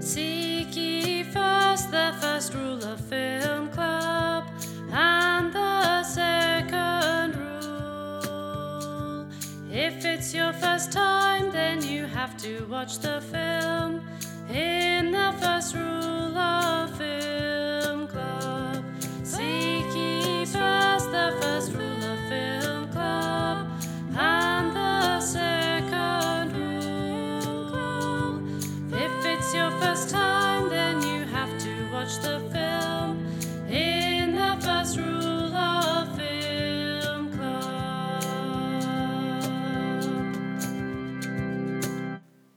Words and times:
Seek 0.00 0.76
ye 0.76 1.22
first 1.22 1.90
the 1.90 2.14
first 2.20 2.54
rule 2.54 2.82
of 2.84 3.00
Film 3.00 3.68
Club 3.70 4.44
and 4.90 5.52
the 5.52 6.02
second 6.04 7.36
rule. 7.36 9.26
If 9.70 10.04
it's 10.04 10.34
your 10.34 10.52
first 10.52 10.92
time, 10.92 11.50
then 11.52 11.82
you 11.82 12.06
have 12.06 12.36
to 12.38 12.66
watch 12.70 12.98
the 12.98 13.20
film 13.20 13.83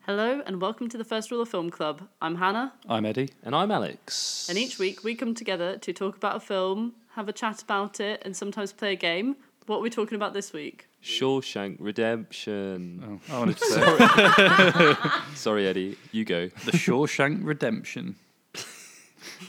Hello 0.07 0.41
and 0.45 0.61
welcome 0.61 0.87
to 0.87 0.97
the 0.97 1.03
First 1.03 1.31
Rule 1.31 1.41
of 1.41 1.49
Film 1.49 1.69
Club. 1.69 2.07
I'm 2.21 2.35
Hannah, 2.37 2.71
I'm 2.87 3.05
Eddie. 3.05 3.27
And 3.43 3.53
I'm 3.53 3.71
Alex. 3.71 4.47
and 4.49 4.57
each 4.57 4.79
week 4.79 5.03
we 5.03 5.15
come 5.15 5.33
together 5.35 5.77
to 5.79 5.91
talk 5.91 6.15
about 6.15 6.37
a 6.37 6.39
film, 6.39 6.93
have 7.15 7.27
a 7.27 7.33
chat 7.33 7.61
about 7.61 7.99
it, 7.99 8.21
and 8.23 8.33
sometimes 8.35 8.71
play 8.71 8.93
a 8.93 8.95
game. 8.95 9.35
What 9.65 9.79
are 9.79 9.81
we 9.81 9.89
talking 9.89 10.15
about 10.15 10.33
this 10.33 10.53
week? 10.53 10.87
Shawshank 11.03 11.75
Redemption. 11.81 13.19
Oh, 13.29 13.35
I 13.35 13.39
wanted 13.39 13.57
to 13.57 13.65
say 13.65 15.35
Sorry, 15.35 15.67
Eddie. 15.71 15.97
You 16.13 16.23
go. 16.23 16.47
The 16.63 16.71
Shawshank 16.71 17.39
Redemption. 17.43 18.15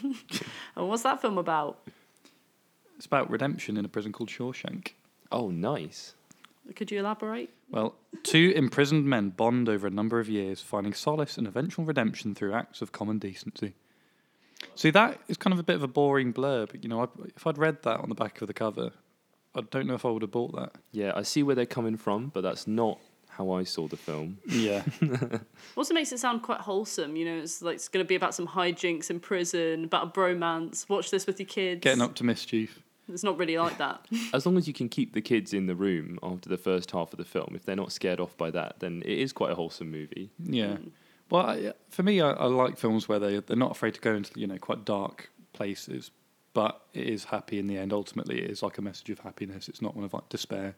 And 0.02 0.88
what's 0.88 1.05
that 1.05 1.20
film 1.20 1.38
about? 1.38 1.78
It's 2.96 3.06
about 3.06 3.30
redemption 3.30 3.77
in 3.77 3.84
a 3.84 3.88
prison 3.88 4.11
called 4.12 4.28
Shawshank. 4.28 4.88
Oh, 5.30 5.50
nice. 5.50 6.14
Could 6.77 6.91
you 6.91 6.98
elaborate? 7.00 7.50
Well, 7.70 7.94
two 8.22 8.52
imprisoned 8.56 9.05
men 9.06 9.30
bond 9.30 9.69
over 9.69 9.86
a 9.86 9.91
number 9.91 10.20
of 10.20 10.28
years, 10.28 10.61
finding 10.61 10.92
solace 10.94 11.36
and 11.38 11.47
eventual 11.47 11.84
redemption 11.84 12.34
through 12.34 12.55
acts 12.55 12.83
of 12.83 12.92
common 12.92 13.19
decency. 13.19 13.74
See, 14.74 14.91
that 14.91 15.20
is 15.28 15.36
kind 15.36 15.52
of 15.52 15.58
a 15.61 15.62
bit 15.62 15.77
of 15.77 15.83
a 15.83 15.89
boring 15.89 16.33
blurb. 16.33 16.83
You 16.83 16.89
know, 16.89 17.02
I, 17.02 17.06
if 17.36 17.46
I'd 17.46 17.58
read 17.58 17.83
that 17.84 18.00
on 18.00 18.08
the 18.08 18.14
back 18.14 18.41
of 18.41 18.48
the 18.48 18.55
cover, 18.55 18.91
I 19.55 19.61
don't 19.70 19.86
know 19.86 19.94
if 19.94 20.05
I 20.05 20.11
would 20.11 20.22
have 20.22 20.30
bought 20.30 20.55
that. 20.56 20.72
Yeah, 20.92 21.12
I 21.14 21.22
see 21.22 21.42
where 21.42 21.55
they're 21.55 21.66
coming 21.66 21.96
from, 21.96 22.28
but 22.28 22.42
that's 22.42 22.66
not 22.66 22.98
how 23.28 23.52
I 23.52 23.62
saw 23.62 23.86
the 23.86 23.96
film. 23.96 24.39
Yeah, 24.46 24.83
Also 25.77 25.94
makes 25.94 26.11
it 26.11 26.19
sound 26.19 26.42
quite 26.42 26.61
wholesome. 26.61 27.14
You 27.14 27.24
know, 27.24 27.39
it's 27.39 27.62
like 27.62 27.77
it's 27.77 27.89
going 27.89 28.05
to 28.05 28.08
be 28.08 28.16
about 28.16 28.34
some 28.34 28.48
hijinks 28.48 29.11
in 29.11 29.20
prison, 29.20 29.84
about 29.84 30.08
a 30.08 30.11
bromance. 30.11 30.89
Watch 30.89 31.11
this 31.12 31.24
with 31.27 31.39
your 31.39 31.46
kids. 31.46 31.80
getting 31.83 32.02
up 32.02 32.16
to 32.16 32.24
mischief. 32.24 32.83
It's 33.09 33.25
not 33.25 33.39
really 33.39 33.56
like 33.59 33.78
that. 33.78 34.06
As 34.34 34.45
long 34.47 34.56
as 34.59 34.67
you 34.69 34.75
can 34.75 34.89
keep 34.89 35.14
the 35.14 35.20
kids 35.20 35.53
in 35.55 35.67
the 35.67 35.75
room 35.75 36.19
after 36.23 36.48
the 36.48 36.56
first 36.59 36.91
half 36.91 37.12
of 37.12 37.19
the 37.19 37.25
film, 37.25 37.53
if 37.55 37.64
they're 37.64 37.77
not 37.77 37.92
scared 37.92 38.20
off 38.20 38.37
by 38.37 38.51
that, 38.51 38.81
then 38.81 39.03
it 39.05 39.19
is 39.19 39.33
quite 39.33 39.51
a 39.53 39.55
wholesome 39.55 39.91
movie. 39.91 40.31
Yeah. 40.42 40.77
Well, 41.31 41.47
I, 41.47 41.73
for 41.91 42.03
me, 42.03 42.20
I, 42.20 42.31
I 42.31 42.45
like 42.47 42.79
films 42.79 43.09
where 43.09 43.19
they 43.19 43.41
they're 43.41 43.56
not 43.56 43.70
afraid 43.73 43.95
to 43.95 44.01
go 44.01 44.14
into 44.14 44.39
you 44.39 44.47
know 44.47 44.59
quite 44.59 44.84
dark 44.84 45.31
places, 45.53 46.11
but 46.55 46.81
it 46.95 47.06
is 47.06 47.25
happy 47.25 47.59
in 47.59 47.67
the 47.67 47.77
end. 47.79 47.92
Ultimately, 47.92 48.42
it 48.42 48.51
is 48.51 48.62
like 48.62 48.79
a 48.79 48.83
message 48.83 49.11
of 49.11 49.19
happiness. 49.20 49.69
It's 49.69 49.83
not 49.83 49.95
one 49.95 50.05
of 50.05 50.14
like 50.14 50.29
despair. 50.29 50.75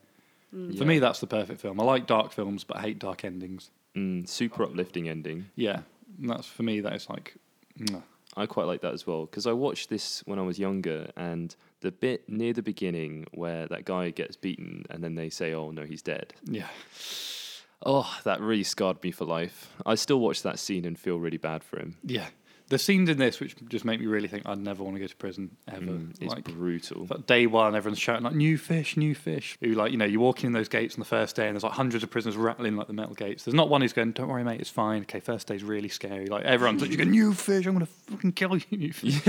For 0.51 0.57
Yeah. 0.57 0.85
me, 0.85 0.99
that's 0.99 1.21
the 1.21 1.29
perfect 1.29 1.61
film. 1.61 1.81
I 1.81 1.85
like 1.85 2.07
dark 2.09 2.33
films, 2.33 2.65
but 2.65 2.79
I 2.79 2.81
hate 2.81 2.99
dark 2.99 3.25
endings. 3.25 3.71
Mm, 3.97 4.29
super 4.29 4.65
uplifting 4.65 5.09
ending. 5.09 5.47
Yeah, 5.55 5.83
and 6.21 6.29
that's 6.31 6.47
for 6.49 6.65
me. 6.65 6.81
That 6.81 6.95
is 6.95 7.09
like, 7.09 7.37
mwah. 7.79 8.03
I 8.37 8.47
quite 8.47 8.67
like 8.67 8.81
that 8.83 8.93
as 8.95 9.07
well 9.07 9.27
because 9.27 9.47
I 9.47 9.53
watched 9.53 9.89
this 9.91 10.23
when 10.27 10.39
I 10.39 10.43
was 10.43 10.59
younger, 10.59 11.11
and 11.17 11.55
the 11.81 11.91
bit 11.91 12.29
near 12.29 12.53
the 12.53 12.63
beginning 12.63 13.27
where 13.33 13.67
that 13.69 13.85
guy 13.85 14.11
gets 14.11 14.37
beaten 14.37 14.85
and 14.91 15.03
then 15.03 15.15
they 15.15 15.31
say, 15.31 15.53
"Oh 15.55 15.71
no, 15.71 15.85
he's 15.85 16.03
dead." 16.03 16.35
yeah, 16.45 16.69
Oh, 17.85 18.19
that 18.25 18.41
really 18.41 18.63
scarred 18.65 19.03
me 19.03 19.11
for 19.11 19.25
life. 19.25 19.71
I 19.87 19.95
still 19.95 20.21
watch 20.21 20.43
that 20.43 20.59
scene 20.59 20.85
and 20.85 20.99
feel 20.99 21.19
really 21.19 21.39
bad 21.39 21.65
for 21.65 21.79
him. 21.79 21.97
yeah. 22.05 22.27
The 22.71 22.79
scenes 22.79 23.09
in 23.09 23.19
this 23.19 23.41
which 23.41 23.57
just 23.69 23.85
make 23.85 23.99
me 23.99 24.07
really 24.07 24.29
think 24.29 24.45
I'd 24.47 24.59
never 24.59 24.85
want 24.85 24.95
to 24.95 25.01
go 25.01 25.07
to 25.09 25.17
prison 25.17 25.57
ever. 25.67 25.87
Mm, 25.87 26.13
it's 26.21 26.33
like, 26.33 26.45
brutal. 26.45 27.05
Like 27.11 27.27
day 27.27 27.47
one, 27.49 27.75
everyone's 27.75 27.99
shouting 27.99 28.23
like 28.23 28.35
"new 28.35 28.57
fish, 28.57 28.97
new 28.97 29.13
fish." 29.13 29.59
Who 29.61 29.73
like 29.73 29.91
you 29.91 29.99
know 29.99 30.05
you're 30.05 30.21
walking 30.21 30.47
in 30.47 30.53
those 30.53 30.69
gates 30.69 30.95
on 30.95 31.01
the 31.01 31.05
first 31.05 31.35
day, 31.35 31.49
and 31.49 31.57
there's 31.57 31.65
like 31.65 31.73
hundreds 31.73 32.05
of 32.05 32.11
prisoners 32.11 32.37
rattling 32.37 32.77
like 32.77 32.87
the 32.87 32.93
metal 32.93 33.15
gates. 33.15 33.45
There's 33.45 33.57
not 33.57 33.69
one 33.69 33.81
who's 33.81 33.93
going, 33.93 34.13
"Don't 34.13 34.29
worry, 34.29 34.45
mate, 34.45 34.61
it's 34.61 34.71
fine." 34.71 35.03
Okay, 35.03 35.19
first 35.19 35.49
day's 35.49 35.65
really 35.65 35.89
scary. 35.89 36.27
Like 36.27 36.45
everyone's 36.45 36.81
like, 36.81 36.93
"You 36.93 36.97
go 36.97 37.03
new 37.03 37.35
fish, 37.35 37.67
I'm 37.67 37.73
gonna 37.73 37.87
fucking 37.87 38.33
kill 38.33 38.57
you." 38.57 38.79
New 38.79 38.93
fish. 38.93 39.21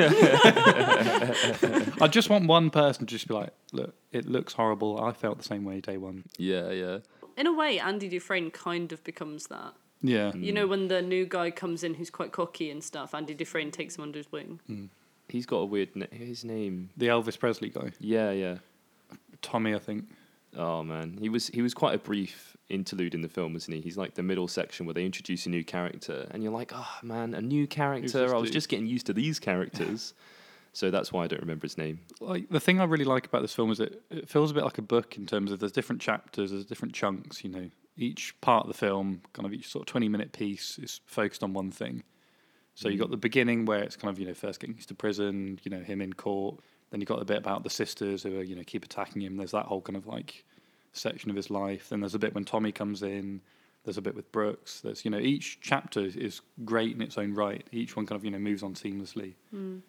I 2.00 2.08
just 2.12 2.30
want 2.30 2.46
one 2.48 2.70
person 2.70 3.08
to 3.08 3.12
just 3.12 3.28
be 3.28 3.34
like, 3.34 3.50
"Look, 3.74 3.96
it 4.12 4.28
looks 4.28 4.54
horrible." 4.54 5.04
I 5.04 5.14
felt 5.14 5.40
the 5.40 5.44
same 5.44 5.66
way 5.66 5.82
day 5.82 5.98
one. 5.98 6.26
Yeah, 6.38 6.70
yeah. 6.70 7.00
In 7.38 7.48
a 7.48 7.54
way, 7.54 7.80
Andy 7.80 8.08
Dufresne 8.08 8.52
kind 8.52 8.92
of 8.92 9.04
becomes 9.04 9.48
that. 9.48 9.74
Yeah, 10.04 10.32
mm. 10.32 10.44
You 10.44 10.52
know, 10.52 10.68
when 10.68 10.88
the 10.88 11.02
new 11.02 11.26
guy 11.26 11.52
comes 11.52 11.84
in 11.84 11.94
who's 11.94 12.10
quite 12.10 12.32
cocky 12.32 12.72
and 12.72 12.84
stuff, 12.84 13.14
Andy 13.14 13.34
Dufresne 13.34 13.72
takes 13.72 13.98
him 13.98 14.04
under 14.04 14.18
his 14.18 14.32
wing. 14.32 14.60
Mm. 14.70 14.90
He's 15.30 15.46
got 15.46 15.58
a 15.58 15.66
weird. 15.66 15.96
Na- 15.96 16.06
his 16.12 16.44
name. 16.44 16.90
the 16.98 17.08
Elvis 17.08 17.38
Presley 17.40 17.70
guy, 17.70 17.92
Yeah, 18.00 18.32
yeah. 18.32 18.58
Tommy, 19.42 19.74
I 19.74 19.80
think. 19.80 20.06
Oh 20.58 20.84
man, 20.84 21.18
he 21.22 21.30
was 21.30 21.48
he 21.48 21.62
was 21.62 21.74
quite 21.74 21.96
a 21.96 21.98
brief 21.98 22.58
interlude 22.68 23.14
in 23.16 23.22
the 23.22 23.30
film, 23.30 23.54
wasn't 23.54 23.76
he? 23.76 23.82
He's 23.82 23.96
like 23.98 24.16
the 24.16 24.24
middle 24.24 24.48
section 24.50 24.86
where 24.86 24.94
they 24.94 25.06
introduce 25.06 25.46
a 25.46 25.50
new 25.50 25.64
character, 25.64 26.28
and 26.32 26.44
you're 26.44 26.52
like, 26.52 26.74
oh 26.76 26.98
man, 27.02 27.34
a 27.34 27.42
new 27.42 27.68
character. 27.68 28.20
this 28.24 28.32
I 28.34 28.36
was 28.36 28.50
dude?" 28.50 28.54
just 28.54 28.68
getting 28.70 28.86
used 28.88 29.06
to 29.06 29.14
these 29.14 29.40
characters, 29.40 30.14
so 30.74 30.92
that's 30.92 31.14
why 31.14 31.24
I 31.24 31.28
don't 31.28 31.40
remember 31.42 31.64
his 31.66 31.78
name. 31.78 32.02
like 32.20 32.50
the 32.50 32.60
thing 32.60 32.82
I 32.82 32.84
really 32.84 33.06
like 33.06 33.28
about 33.28 33.44
this 33.44 33.54
film 33.54 33.72
is 33.72 33.80
it, 33.80 34.02
it 34.10 34.28
feels 34.28 34.52
a 34.52 34.54
bit 34.54 34.66
like 34.66 34.78
a 34.78 34.82
book 34.82 35.16
in 35.18 35.26
terms 35.26 35.54
of 35.54 35.60
there's 35.60 35.72
different 35.72 36.02
chapters, 36.02 36.52
there's 36.52 36.66
different 36.66 36.94
chunks. 36.94 37.46
You 37.46 37.52
know, 37.52 37.70
each 38.02 38.40
part 38.42 38.66
of 38.66 38.68
the 38.68 38.78
film, 38.78 39.22
kind 39.34 39.46
of 39.46 39.54
each 39.54 39.70
sort 39.70 39.84
of 39.84 39.88
twenty 39.88 40.10
minute 40.10 40.32
piece, 40.32 40.78
is 40.80 41.02
focused 41.06 41.44
on 41.44 41.54
one 41.54 41.72
thing. 41.72 42.04
So 42.76 42.90
you've 42.90 43.00
got 43.00 43.10
mm. 43.10 43.12
the 43.12 43.18
beginning 43.18 43.66
where 43.66 43.84
it's 43.84 43.96
kind 43.96 44.12
of 44.12 44.20
you 44.20 44.26
know 44.26 44.34
first 44.34 44.60
getting 44.60 44.76
used 44.76 44.90
to 44.90 44.96
prison, 44.96 45.60
you 45.64 45.72
know 45.72 45.82
him 45.82 46.02
in 46.02 46.14
court. 46.14 46.60
Then 46.90 47.00
you've 47.00 47.08
got 47.08 47.20
the 47.20 47.26
bit 47.26 47.38
about 47.38 47.64
the 47.64 47.70
sisters 47.70 48.24
who 48.24 48.40
are 48.40 48.44
you 48.44 48.56
know 48.56 48.64
keep 48.66 48.84
attacking 48.84 49.22
him. 49.22 49.38
There's 49.38 49.52
that 49.52 49.66
whole 49.66 49.82
kind 49.82 49.98
of 49.98 50.08
like 50.08 50.46
section 50.94 51.30
of 51.30 51.36
his 51.36 51.50
life. 51.50 51.90
Then 51.90 52.02
there's 52.02 52.16
a 52.16 52.20
bit 52.20 52.34
when 52.36 52.46
Tommy 52.46 52.72
comes 52.72 53.04
in. 53.04 53.42
There's 53.84 53.98
a 53.98 54.02
bit 54.02 54.16
with 54.16 54.32
Brooks. 54.32 54.82
There's 54.82 55.04
you 55.06 55.12
know 55.12 55.20
each 55.20 55.60
chapter 55.62 56.02
is 56.02 56.42
great 56.66 56.96
in 56.96 57.02
its 57.02 57.18
own 57.18 57.34
right. 57.34 57.66
Each 57.72 57.96
one 57.96 58.06
kind 58.06 58.18
of 58.18 58.26
you 58.26 58.32
know 58.32 58.40
moves 58.40 58.64
on 58.64 58.74
seamlessly. 58.74 59.34
Mm. 59.54 59.82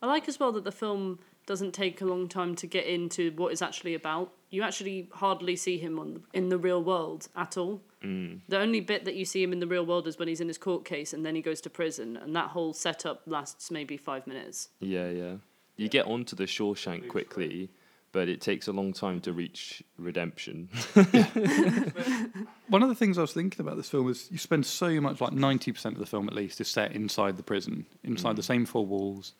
I 0.00 0.06
like 0.06 0.28
as 0.28 0.38
well 0.38 0.52
that 0.52 0.64
the 0.64 0.72
film 0.72 1.18
doesn't 1.48 1.72
take 1.72 2.02
a 2.02 2.04
long 2.04 2.28
time 2.28 2.54
to 2.54 2.66
get 2.66 2.86
into 2.86 3.32
what 3.32 3.50
it's 3.50 3.62
actually 3.62 3.94
about. 3.94 4.30
You 4.50 4.62
actually 4.62 5.08
hardly 5.14 5.56
see 5.56 5.78
him 5.78 5.98
on 5.98 6.24
in 6.34 6.50
the 6.50 6.58
real 6.58 6.84
world 6.84 7.28
at 7.34 7.56
all. 7.56 7.80
Mm. 8.04 8.40
The 8.48 8.58
only 8.58 8.80
bit 8.80 9.06
that 9.06 9.14
you 9.14 9.24
see 9.24 9.42
him 9.42 9.52
in 9.54 9.58
the 9.58 9.66
real 9.66 9.84
world 9.84 10.06
is 10.06 10.18
when 10.18 10.28
he's 10.28 10.42
in 10.42 10.48
his 10.48 10.58
court 10.58 10.84
case 10.84 11.14
and 11.14 11.24
then 11.24 11.34
he 11.34 11.40
goes 11.40 11.62
to 11.62 11.70
prison, 11.70 12.18
and 12.18 12.36
that 12.36 12.50
whole 12.50 12.74
setup 12.74 13.22
lasts 13.26 13.70
maybe 13.70 13.96
five 13.96 14.26
minutes. 14.26 14.68
Yeah, 14.78 15.08
yeah. 15.08 15.36
You 15.76 15.88
get 15.88 16.04
onto 16.04 16.36
the 16.36 16.44
Shawshank 16.44 17.08
quickly, 17.08 17.70
but 18.12 18.28
it 18.28 18.42
takes 18.42 18.68
a 18.68 18.72
long 18.72 18.92
time 18.92 19.20
to 19.22 19.32
reach 19.32 19.82
redemption. 19.96 20.68
One 22.68 22.82
of 22.82 22.90
the 22.90 22.94
things 22.94 23.16
I 23.16 23.22
was 23.22 23.32
thinking 23.32 23.60
about 23.60 23.78
this 23.78 23.88
film 23.88 24.10
is 24.10 24.28
you 24.30 24.36
spend 24.38 24.66
so 24.66 25.00
much, 25.00 25.20
like 25.22 25.32
ninety 25.32 25.72
percent 25.72 25.94
of 25.94 26.00
the 26.00 26.06
film 26.06 26.28
at 26.28 26.34
least, 26.34 26.60
is 26.60 26.68
set 26.68 26.92
inside 26.92 27.38
the 27.38 27.42
prison, 27.42 27.86
inside 28.04 28.36
the 28.36 28.42
same 28.42 28.66
four 28.66 28.84
walls. 28.84 29.32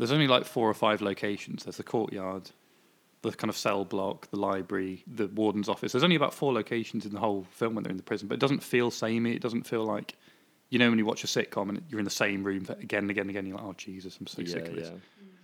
There's 0.00 0.12
only 0.12 0.26
like 0.26 0.46
four 0.46 0.68
or 0.68 0.74
five 0.74 1.02
locations. 1.02 1.64
There's 1.64 1.76
the 1.76 1.82
courtyard, 1.82 2.50
the 3.20 3.32
kind 3.32 3.50
of 3.50 3.56
cell 3.56 3.84
block, 3.84 4.30
the 4.30 4.38
library, 4.38 5.04
the 5.06 5.26
warden's 5.26 5.68
office. 5.68 5.92
There's 5.92 6.02
only 6.02 6.16
about 6.16 6.32
four 6.32 6.54
locations 6.54 7.04
in 7.04 7.12
the 7.12 7.20
whole 7.20 7.46
film 7.50 7.74
when 7.74 7.84
they're 7.84 7.90
in 7.90 7.98
the 7.98 8.02
prison, 8.02 8.26
but 8.26 8.34
it 8.34 8.40
doesn't 8.40 8.62
feel 8.62 8.90
samey. 8.90 9.34
It 9.34 9.42
doesn't 9.42 9.66
feel 9.66 9.84
like, 9.84 10.16
you 10.70 10.78
know, 10.78 10.88
when 10.88 10.98
you 10.98 11.04
watch 11.04 11.22
a 11.22 11.26
sitcom 11.26 11.68
and 11.68 11.82
you're 11.90 11.98
in 11.98 12.06
the 12.06 12.10
same 12.10 12.42
room 12.42 12.66
again 12.80 13.04
and 13.04 13.10
again 13.10 13.22
and 13.22 13.30
again. 13.30 13.44
You're 13.44 13.58
like, 13.58 13.66
oh 13.66 13.74
Jesus, 13.76 14.16
I'm 14.18 14.26
so 14.26 14.40
yeah, 14.40 14.48
sick 14.48 14.68
of 14.68 14.74
this. 14.74 14.88
yeah. 14.88 14.96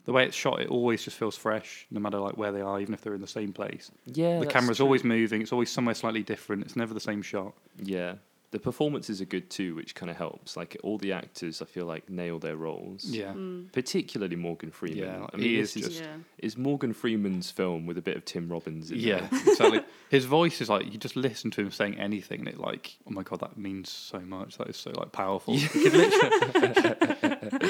The 0.06 0.12
way 0.12 0.24
it's 0.24 0.36
shot, 0.36 0.60
it 0.62 0.68
always 0.68 1.04
just 1.04 1.18
feels 1.18 1.36
fresh, 1.36 1.86
no 1.90 2.00
matter 2.00 2.18
like 2.18 2.38
where 2.38 2.52
they 2.52 2.62
are, 2.62 2.80
even 2.80 2.94
if 2.94 3.02
they're 3.02 3.14
in 3.14 3.20
the 3.20 3.26
same 3.26 3.52
place. 3.52 3.90
Yeah, 4.06 4.38
the 4.38 4.46
camera's 4.46 4.78
true. 4.78 4.86
always 4.86 5.04
moving. 5.04 5.42
It's 5.42 5.52
always 5.52 5.68
somewhere 5.68 5.94
slightly 5.94 6.22
different. 6.22 6.62
It's 6.62 6.76
never 6.76 6.94
the 6.94 7.00
same 7.00 7.20
shot. 7.20 7.52
Yeah. 7.82 8.14
The 8.52 8.60
performances 8.60 9.20
are 9.20 9.24
good 9.26 9.50
too, 9.50 9.74
which 9.74 9.94
kind 9.94 10.08
of 10.08 10.16
helps. 10.16 10.56
Like 10.56 10.76
all 10.84 10.98
the 10.98 11.12
actors, 11.12 11.60
I 11.60 11.64
feel 11.64 11.84
like 11.84 12.08
nail 12.08 12.38
their 12.38 12.56
roles. 12.56 13.04
Yeah. 13.04 13.32
Mm. 13.32 13.72
Particularly 13.72 14.36
Morgan 14.36 14.70
Freeman. 14.70 14.98
Yeah, 14.98 15.26
I 15.32 15.36
mean, 15.36 15.46
he 15.46 15.58
is 15.58 15.76
is 15.76 15.86
just- 15.88 16.00
Yeah. 16.02 16.16
is 16.38 16.56
Morgan 16.56 16.92
Freeman's 16.94 17.50
film 17.50 17.86
with 17.86 17.98
a 17.98 18.02
bit 18.02 18.16
of 18.16 18.24
Tim 18.24 18.48
Robbins. 18.48 18.90
In 18.90 18.98
it. 18.98 19.02
Yeah, 19.02 19.26
there. 19.26 19.40
exactly. 19.48 19.80
His 20.10 20.24
voice 20.26 20.60
is 20.60 20.68
like 20.70 20.86
you 20.92 20.96
just 20.98 21.16
listen 21.16 21.50
to 21.52 21.60
him 21.60 21.70
saying 21.72 21.98
anything, 21.98 22.38
and 22.40 22.48
it 22.48 22.58
like, 22.58 22.96
oh 23.06 23.10
my 23.10 23.22
god, 23.24 23.40
that 23.40 23.58
means 23.58 23.90
so 23.90 24.20
much. 24.20 24.58
That 24.58 24.68
is 24.68 24.76
so 24.76 24.92
like 24.92 25.10
powerful. 25.12 25.54
You 25.56 25.68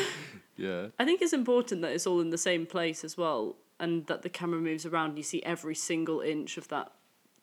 yeah. 0.57 0.87
I 0.99 1.05
think 1.05 1.23
it's 1.23 1.33
important 1.33 1.83
that 1.83 1.93
it's 1.93 2.07
all 2.07 2.21
in 2.21 2.31
the 2.31 2.39
same 2.39 2.67
place 2.67 3.05
as 3.05 3.17
well, 3.17 3.57
and 3.81 4.07
that 4.07 4.23
the 4.23 4.29
camera 4.29 4.61
moves 4.61 4.87
around. 4.87 5.11
And 5.11 5.19
you 5.19 5.25
see 5.25 5.43
every 5.43 5.75
single 5.75 6.21
inch 6.21 6.57
of 6.59 6.69
that 6.69 6.93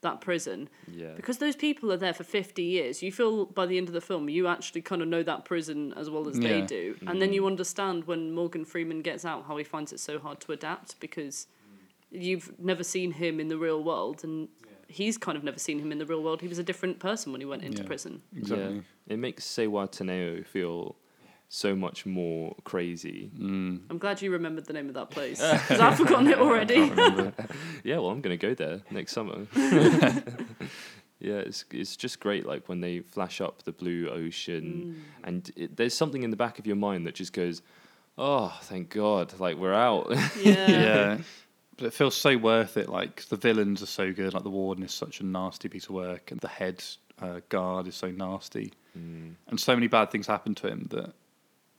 that 0.03 0.21
prison 0.21 0.69
Yeah. 0.87 1.13
because 1.15 1.39
those 1.39 1.55
people 1.55 1.91
are 1.91 1.97
there 1.97 2.13
for 2.13 2.23
50 2.23 2.61
years 2.61 3.01
you 3.01 3.11
feel 3.11 3.45
by 3.45 3.65
the 3.65 3.77
end 3.77 3.87
of 3.87 3.93
the 3.93 4.01
film 4.01 4.29
you 4.29 4.47
actually 4.47 4.81
kind 4.83 5.01
of 5.01 5.07
know 5.07 5.23
that 5.23 5.43
prison 5.45 5.93
as 5.97 6.09
well 6.09 6.29
as 6.29 6.39
they 6.39 6.59
Yeah. 6.59 6.65
do 6.67 6.95
and 7.07 7.21
then 7.21 7.31
mm. 7.31 7.33
you 7.33 7.47
understand 7.47 8.05
when 8.05 8.31
morgan 8.33 8.63
freeman 8.65 9.01
gets 9.01 9.25
out 9.25 9.45
how 9.47 9.57
he 9.57 9.63
finds 9.63 9.91
it 9.91 9.99
so 9.99 10.19
hard 10.19 10.39
to 10.41 10.51
adapt 10.51 10.99
because 10.99 11.47
you've 12.11 12.53
never 12.59 12.83
seen 12.83 13.11
him 13.13 13.39
in 13.39 13.47
the 13.47 13.57
real 13.57 13.83
world 13.83 14.23
and 14.23 14.47
he's 14.87 15.17
kind 15.17 15.35
of 15.37 15.43
never 15.43 15.57
seen 15.57 15.79
him 15.79 15.91
in 15.91 15.97
the 15.97 16.05
real 16.05 16.21
world 16.21 16.41
he 16.41 16.47
was 16.47 16.59
a 16.59 16.63
different 16.63 16.99
person 16.99 17.31
when 17.31 17.41
he 17.41 17.45
went 17.53 17.63
into 17.63 17.81
Yeah. 17.81 17.87
prison 17.87 18.21
Exactly. 18.37 18.75
Yeah. 18.75 18.81
It 19.13 19.17
makes 19.17 19.43
Zihuatanejo 19.45 20.45
feel 20.45 20.95
so 21.53 21.75
much 21.75 22.03
more 22.05 22.55
crazy. 22.63 23.29
Mm. 23.37 23.81
i'm 23.89 23.99
glad 23.99 24.23
you 24.23 24.31
remembered 24.31 24.65
the 24.65 24.73
name 24.73 24.87
of 24.87 24.95
that 24.95 25.11
place 25.11 25.39
because 25.51 25.79
i've 25.79 25.97
forgotten 25.97 26.27
it 26.27 26.39
already 26.39 26.91
Yeah, 27.83 27.97
well, 27.97 28.09
I'm 28.09 28.21
gonna 28.21 28.37
go 28.37 28.53
there 28.53 28.81
next 28.91 29.11
summer. 29.11 29.45
yeah, 31.19 31.39
it's 31.39 31.65
it's 31.71 31.97
just 31.97 32.19
great. 32.19 32.45
Like 32.45 32.69
when 32.69 32.79
they 32.79 32.99
flash 32.99 33.41
up 33.41 33.63
the 33.63 33.73
blue 33.73 34.09
ocean, 34.09 35.03
and 35.23 35.51
it, 35.55 35.75
there's 35.75 35.93
something 35.93 36.23
in 36.23 36.29
the 36.29 36.37
back 36.37 36.59
of 36.59 36.65
your 36.65 36.77
mind 36.77 37.05
that 37.07 37.15
just 37.15 37.33
goes, 37.33 37.61
"Oh, 38.17 38.57
thank 38.63 38.89
God! 38.89 39.37
Like 39.39 39.57
we're 39.57 39.73
out." 39.73 40.07
yeah. 40.41 40.69
yeah. 40.69 41.17
But 41.75 41.87
it 41.87 41.93
feels 41.93 42.15
so 42.15 42.37
worth 42.37 42.77
it. 42.77 42.87
Like 42.87 43.25
the 43.25 43.35
villains 43.35 43.81
are 43.81 43.87
so 43.87 44.13
good. 44.13 44.33
Like 44.33 44.43
the 44.43 44.49
warden 44.49 44.83
is 44.83 44.93
such 44.93 45.19
a 45.19 45.25
nasty 45.25 45.67
piece 45.67 45.85
of 45.85 45.91
work, 45.91 46.31
and 46.31 46.39
the 46.39 46.47
head 46.47 46.83
uh, 47.21 47.41
guard 47.49 47.87
is 47.87 47.95
so 47.95 48.11
nasty. 48.11 48.71
Mm. 48.97 49.33
And 49.47 49.59
so 49.59 49.75
many 49.75 49.87
bad 49.87 50.11
things 50.11 50.27
happen 50.27 50.55
to 50.55 50.67
him 50.67 50.87
that 50.91 51.13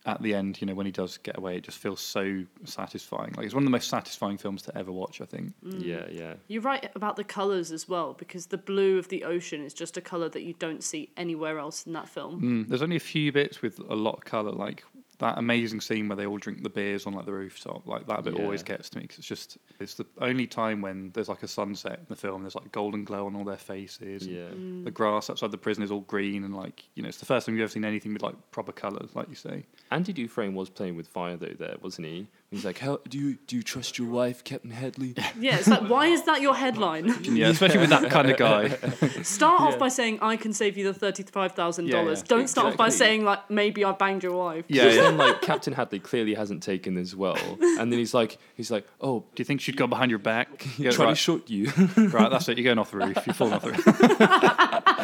at 0.06 0.20
the 0.22 0.34
end, 0.34 0.60
you 0.60 0.66
know, 0.66 0.74
when 0.74 0.86
he 0.86 0.92
does 0.92 1.16
get 1.18 1.38
away, 1.38 1.56
it 1.56 1.62
just 1.62 1.78
feels 1.78 2.00
so 2.00 2.44
satisfying. 2.64 3.32
Like 3.36 3.46
it's 3.46 3.54
one 3.54 3.62
of 3.62 3.66
the 3.66 3.70
most 3.70 3.88
satisfying 3.88 4.36
films 4.36 4.62
to 4.62 4.76
ever 4.76 4.92
watch. 4.92 5.20
I 5.20 5.24
think. 5.24 5.54
Yeah, 5.62 6.06
yeah. 6.10 6.34
You're 6.48 6.62
right 6.62 6.90
about 6.94 7.16
the 7.16 7.24
colours 7.24 7.72
as 7.72 7.88
well, 7.88 8.12
because 8.14 8.46
the 8.46 8.58
blue 8.58 8.98
of 8.98 9.08
the 9.08 9.24
ocean 9.24 9.64
is 9.64 9.72
just 9.72 9.96
a 9.96 10.00
colour 10.00 10.28
that 10.28 10.42
you 10.42 10.54
don't 10.54 10.82
see 10.84 11.10
anywhere 11.16 11.58
else 11.58 11.86
in 11.86 11.92
that 11.94 12.08
film. 12.08 12.40
Mm, 12.40 12.68
there's 12.68 12.82
only 12.82 12.96
a 12.96 13.00
few 13.00 13.32
bits 13.32 13.62
with 13.62 13.78
a 13.78 13.94
lot 13.94 14.16
of 14.16 14.24
color, 14.24 14.52
like 14.52 14.84
that 15.18 15.38
amazing 15.38 15.80
scene 15.80 16.08
where 16.08 16.16
they 16.16 16.26
all 16.26 16.38
drink 16.38 16.62
the 16.62 16.70
beers 16.70 17.06
on 17.06 17.14
like 17.14 17.26
the 17.26 17.32
rooftop. 17.32 17.86
Like 17.86 18.06
that 18.06 18.24
bit 18.24 18.34
always 18.34 18.62
gets 18.62 18.90
to 18.90 18.98
me 18.98 19.02
because 19.02 19.18
it's 19.18 19.26
just 19.26 19.58
it's 19.80 19.94
the 19.94 20.06
only 20.20 20.46
time 20.46 20.80
when 20.80 21.10
there's 21.12 21.28
like 21.28 21.42
a 21.42 21.48
sunset 21.48 21.98
in 21.98 22.06
the 22.08 22.16
film. 22.16 22.42
There's 22.42 22.54
like 22.54 22.72
golden 22.72 23.04
glow 23.04 23.26
on 23.26 23.36
all 23.36 23.44
their 23.44 23.56
faces. 23.56 24.26
Yeah. 24.26 24.48
Mm. 24.48 24.84
The 24.84 24.90
grass 24.90 25.30
outside 25.30 25.50
the 25.50 25.58
prison 25.58 25.82
is 25.82 25.90
all 25.90 26.00
green 26.00 26.44
and 26.44 26.54
like 26.54 26.84
you 26.94 27.02
know 27.02 27.08
it's 27.08 27.18
the 27.18 27.26
first 27.26 27.46
time 27.46 27.54
you've 27.54 27.62
ever 27.62 27.70
seen 27.70 27.84
anything 27.84 28.12
with 28.12 28.22
like 28.22 28.34
proper 28.50 28.72
colors, 28.72 29.10
like 29.14 29.28
you 29.28 29.34
say. 29.34 29.64
Andy 29.90 30.12
Dufresne 30.12 30.54
was 30.54 30.70
playing 30.70 30.96
with 30.96 31.08
fire 31.08 31.36
though, 31.36 31.54
there 31.58 31.76
wasn't 31.80 32.06
he? 32.06 32.26
He's 32.54 32.64
like, 32.64 32.78
"How 32.78 33.00
do 33.08 33.18
you 33.18 33.36
do 33.46 33.56
you 33.56 33.62
trust 33.62 33.98
your 33.98 34.08
wife, 34.08 34.44
Captain 34.44 34.70
Hadley?" 34.70 35.14
Yeah, 35.38 35.56
it's 35.58 35.68
like, 35.68 35.88
why 35.88 36.06
is 36.06 36.24
that 36.24 36.40
your 36.40 36.54
headline? 36.54 37.14
Yeah, 37.34 37.48
especially 37.48 37.80
with 37.80 37.90
that 37.90 38.10
kind 38.10 38.30
of 38.30 38.36
guy. 38.36 38.68
Start 39.22 39.60
off 39.60 39.78
by 39.78 39.88
saying, 39.88 40.18
I 40.22 40.36
can 40.36 40.52
save 40.52 40.76
you 40.76 40.90
the 40.92 41.06
$35,000. 41.12 41.88
Yeah, 41.88 42.02
yeah. 42.08 42.14
Don't 42.28 42.48
start 42.48 42.68
off 42.68 42.76
by 42.76 42.86
Exactly. 42.86 43.06
saying, 43.06 43.24
like, 43.24 43.50
maybe 43.50 43.84
I 43.84 43.92
banged 43.92 44.22
your 44.22 44.36
wife. 44.36 44.64
Yeah, 44.68 44.84
yeah. 44.86 45.02
then 45.02 45.16
like 45.16 45.42
Captain 45.42 45.72
Hadley 45.72 45.98
clearly 45.98 46.34
hasn't 46.34 46.62
taken 46.62 46.94
this 46.94 47.14
well, 47.14 47.36
and 47.60 47.90
then 47.90 47.98
he's 47.98 48.14
like, 48.14 48.38
he's 48.56 48.70
like, 48.70 48.86
"Oh, 49.00 49.20
Do 49.34 49.40
you 49.40 49.44
think 49.44 49.60
she'd 49.60 49.76
go 49.76 49.86
behind 49.86 50.10
your 50.10 50.18
back? 50.20 50.66
Yeah, 50.78 50.90
try 50.90 51.06
to 51.06 51.10
right, 51.10 51.18
shoot 51.18 51.48
you." 51.50 51.72
right, 51.96 52.30
that's 52.30 52.48
it. 52.48 52.58
You're 52.58 52.64
going 52.64 52.78
off 52.78 52.90
the 52.92 52.98
roof. 52.98 53.18
You're 53.26 53.34
falling 53.34 53.54
off 53.54 53.62
the 53.62 53.72
roof. 53.72 54.94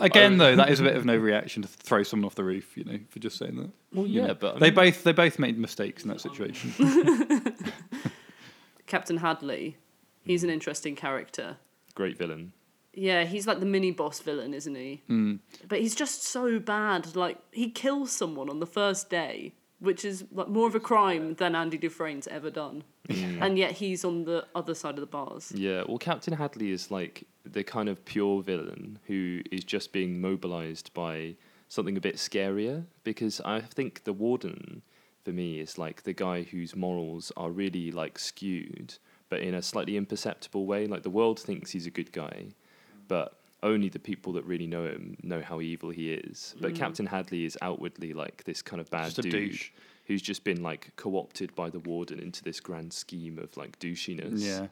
Again, 0.00 0.38
though, 0.38 0.56
that 0.56 0.70
is 0.70 0.80
a 0.80 0.84
bit 0.84 0.96
of 0.96 1.04
no 1.04 1.16
reaction 1.16 1.62
to 1.62 1.68
throw 1.68 2.02
someone 2.02 2.26
off 2.26 2.34
the 2.34 2.44
roof. 2.44 2.76
You 2.76 2.84
know, 2.84 2.98
for 3.08 3.18
just 3.18 3.38
saying 3.38 3.56
that. 3.56 3.70
well, 3.92 4.06
You 4.06 4.20
yeah, 4.20 4.26
know, 4.28 4.34
but 4.34 4.56
I 4.56 4.58
they 4.58 4.66
mean- 4.66 4.74
both 4.74 5.04
they 5.04 5.12
both 5.12 5.38
made 5.38 5.58
mistakes 5.58 6.02
in 6.04 6.08
that 6.10 6.20
situation. 6.20 6.67
Captain 8.86 9.18
Hadley, 9.18 9.76
he's 10.24 10.44
an 10.44 10.50
interesting 10.50 10.96
character. 10.96 11.56
great 11.94 12.16
villain. 12.16 12.52
Yeah, 12.94 13.24
he's 13.24 13.46
like 13.46 13.60
the 13.60 13.66
mini 13.66 13.92
boss 13.92 14.18
villain, 14.20 14.54
isn't 14.54 14.74
he? 14.74 15.02
Mm. 15.08 15.38
But 15.68 15.80
he's 15.80 15.94
just 15.94 16.24
so 16.24 16.58
bad. 16.58 17.14
Like, 17.14 17.38
he 17.52 17.70
kills 17.70 18.10
someone 18.10 18.48
on 18.50 18.58
the 18.58 18.66
first 18.66 19.08
day, 19.08 19.52
which 19.78 20.04
is 20.04 20.24
like 20.32 20.48
more 20.48 20.66
of 20.66 20.74
a 20.74 20.80
crime 20.80 21.34
than 21.34 21.54
Andy 21.54 21.78
Dufresne's 21.78 22.26
ever 22.26 22.50
done. 22.50 22.82
And 23.40 23.56
yet 23.56 23.72
he's 23.72 24.04
on 24.04 24.24
the 24.24 24.46
other 24.54 24.74
side 24.74 24.94
of 24.94 25.00
the 25.00 25.06
bars. 25.06 25.52
Yeah, 25.54 25.84
well, 25.88 25.96
Captain 25.96 26.34
Hadley 26.34 26.72
is 26.72 26.90
like 26.90 27.24
the 27.44 27.62
kind 27.64 27.88
of 27.88 28.04
pure 28.04 28.42
villain 28.42 28.98
who 29.06 29.40
is 29.50 29.64
just 29.64 29.92
being 29.92 30.20
mobilized 30.20 30.92
by 30.92 31.36
something 31.68 31.96
a 31.96 32.00
bit 32.00 32.16
scarier. 32.16 32.84
Because 33.04 33.40
I 33.44 33.60
think 33.60 34.04
the 34.04 34.12
warden, 34.12 34.82
for 35.28 35.34
me, 35.34 35.60
is 35.60 35.76
like 35.76 36.04
the 36.04 36.14
guy 36.14 36.42
whose 36.42 36.74
morals 36.74 37.30
are 37.36 37.50
really 37.50 37.92
like 37.92 38.18
skewed, 38.18 38.94
but 39.28 39.40
in 39.40 39.52
a 39.52 39.60
slightly 39.60 39.98
imperceptible 39.98 40.64
way. 40.64 40.86
Like 40.86 41.02
the 41.02 41.10
world 41.10 41.38
thinks 41.38 41.70
he's 41.70 41.86
a 41.86 41.90
good 41.90 42.12
guy, 42.12 42.46
but 43.08 43.34
only 43.62 43.90
the 43.90 43.98
people 43.98 44.32
that 44.34 44.44
really 44.46 44.66
know 44.66 44.84
him 44.84 45.18
know 45.22 45.42
how 45.42 45.60
evil 45.60 45.90
he 45.90 46.14
is. 46.14 46.54
But 46.62 46.70
hmm. 46.70 46.76
Captain 46.78 47.04
Hadley 47.06 47.44
is 47.44 47.58
outwardly 47.60 48.14
like 48.14 48.44
this 48.44 48.62
kind 48.62 48.80
of 48.80 48.88
bad 48.88 49.06
Just 49.14 49.20
dude 49.20 49.32
douche. 49.32 49.70
who's 50.06 50.22
just 50.22 50.44
been 50.44 50.62
like 50.62 50.92
co-opted 50.96 51.54
by 51.54 51.68
the 51.68 51.80
warden 51.80 52.20
into 52.20 52.42
this 52.42 52.58
grand 52.58 52.94
scheme 52.94 53.38
of 53.38 53.54
like 53.58 53.78
douchiness. 53.80 54.40
Yeah, 54.42 54.68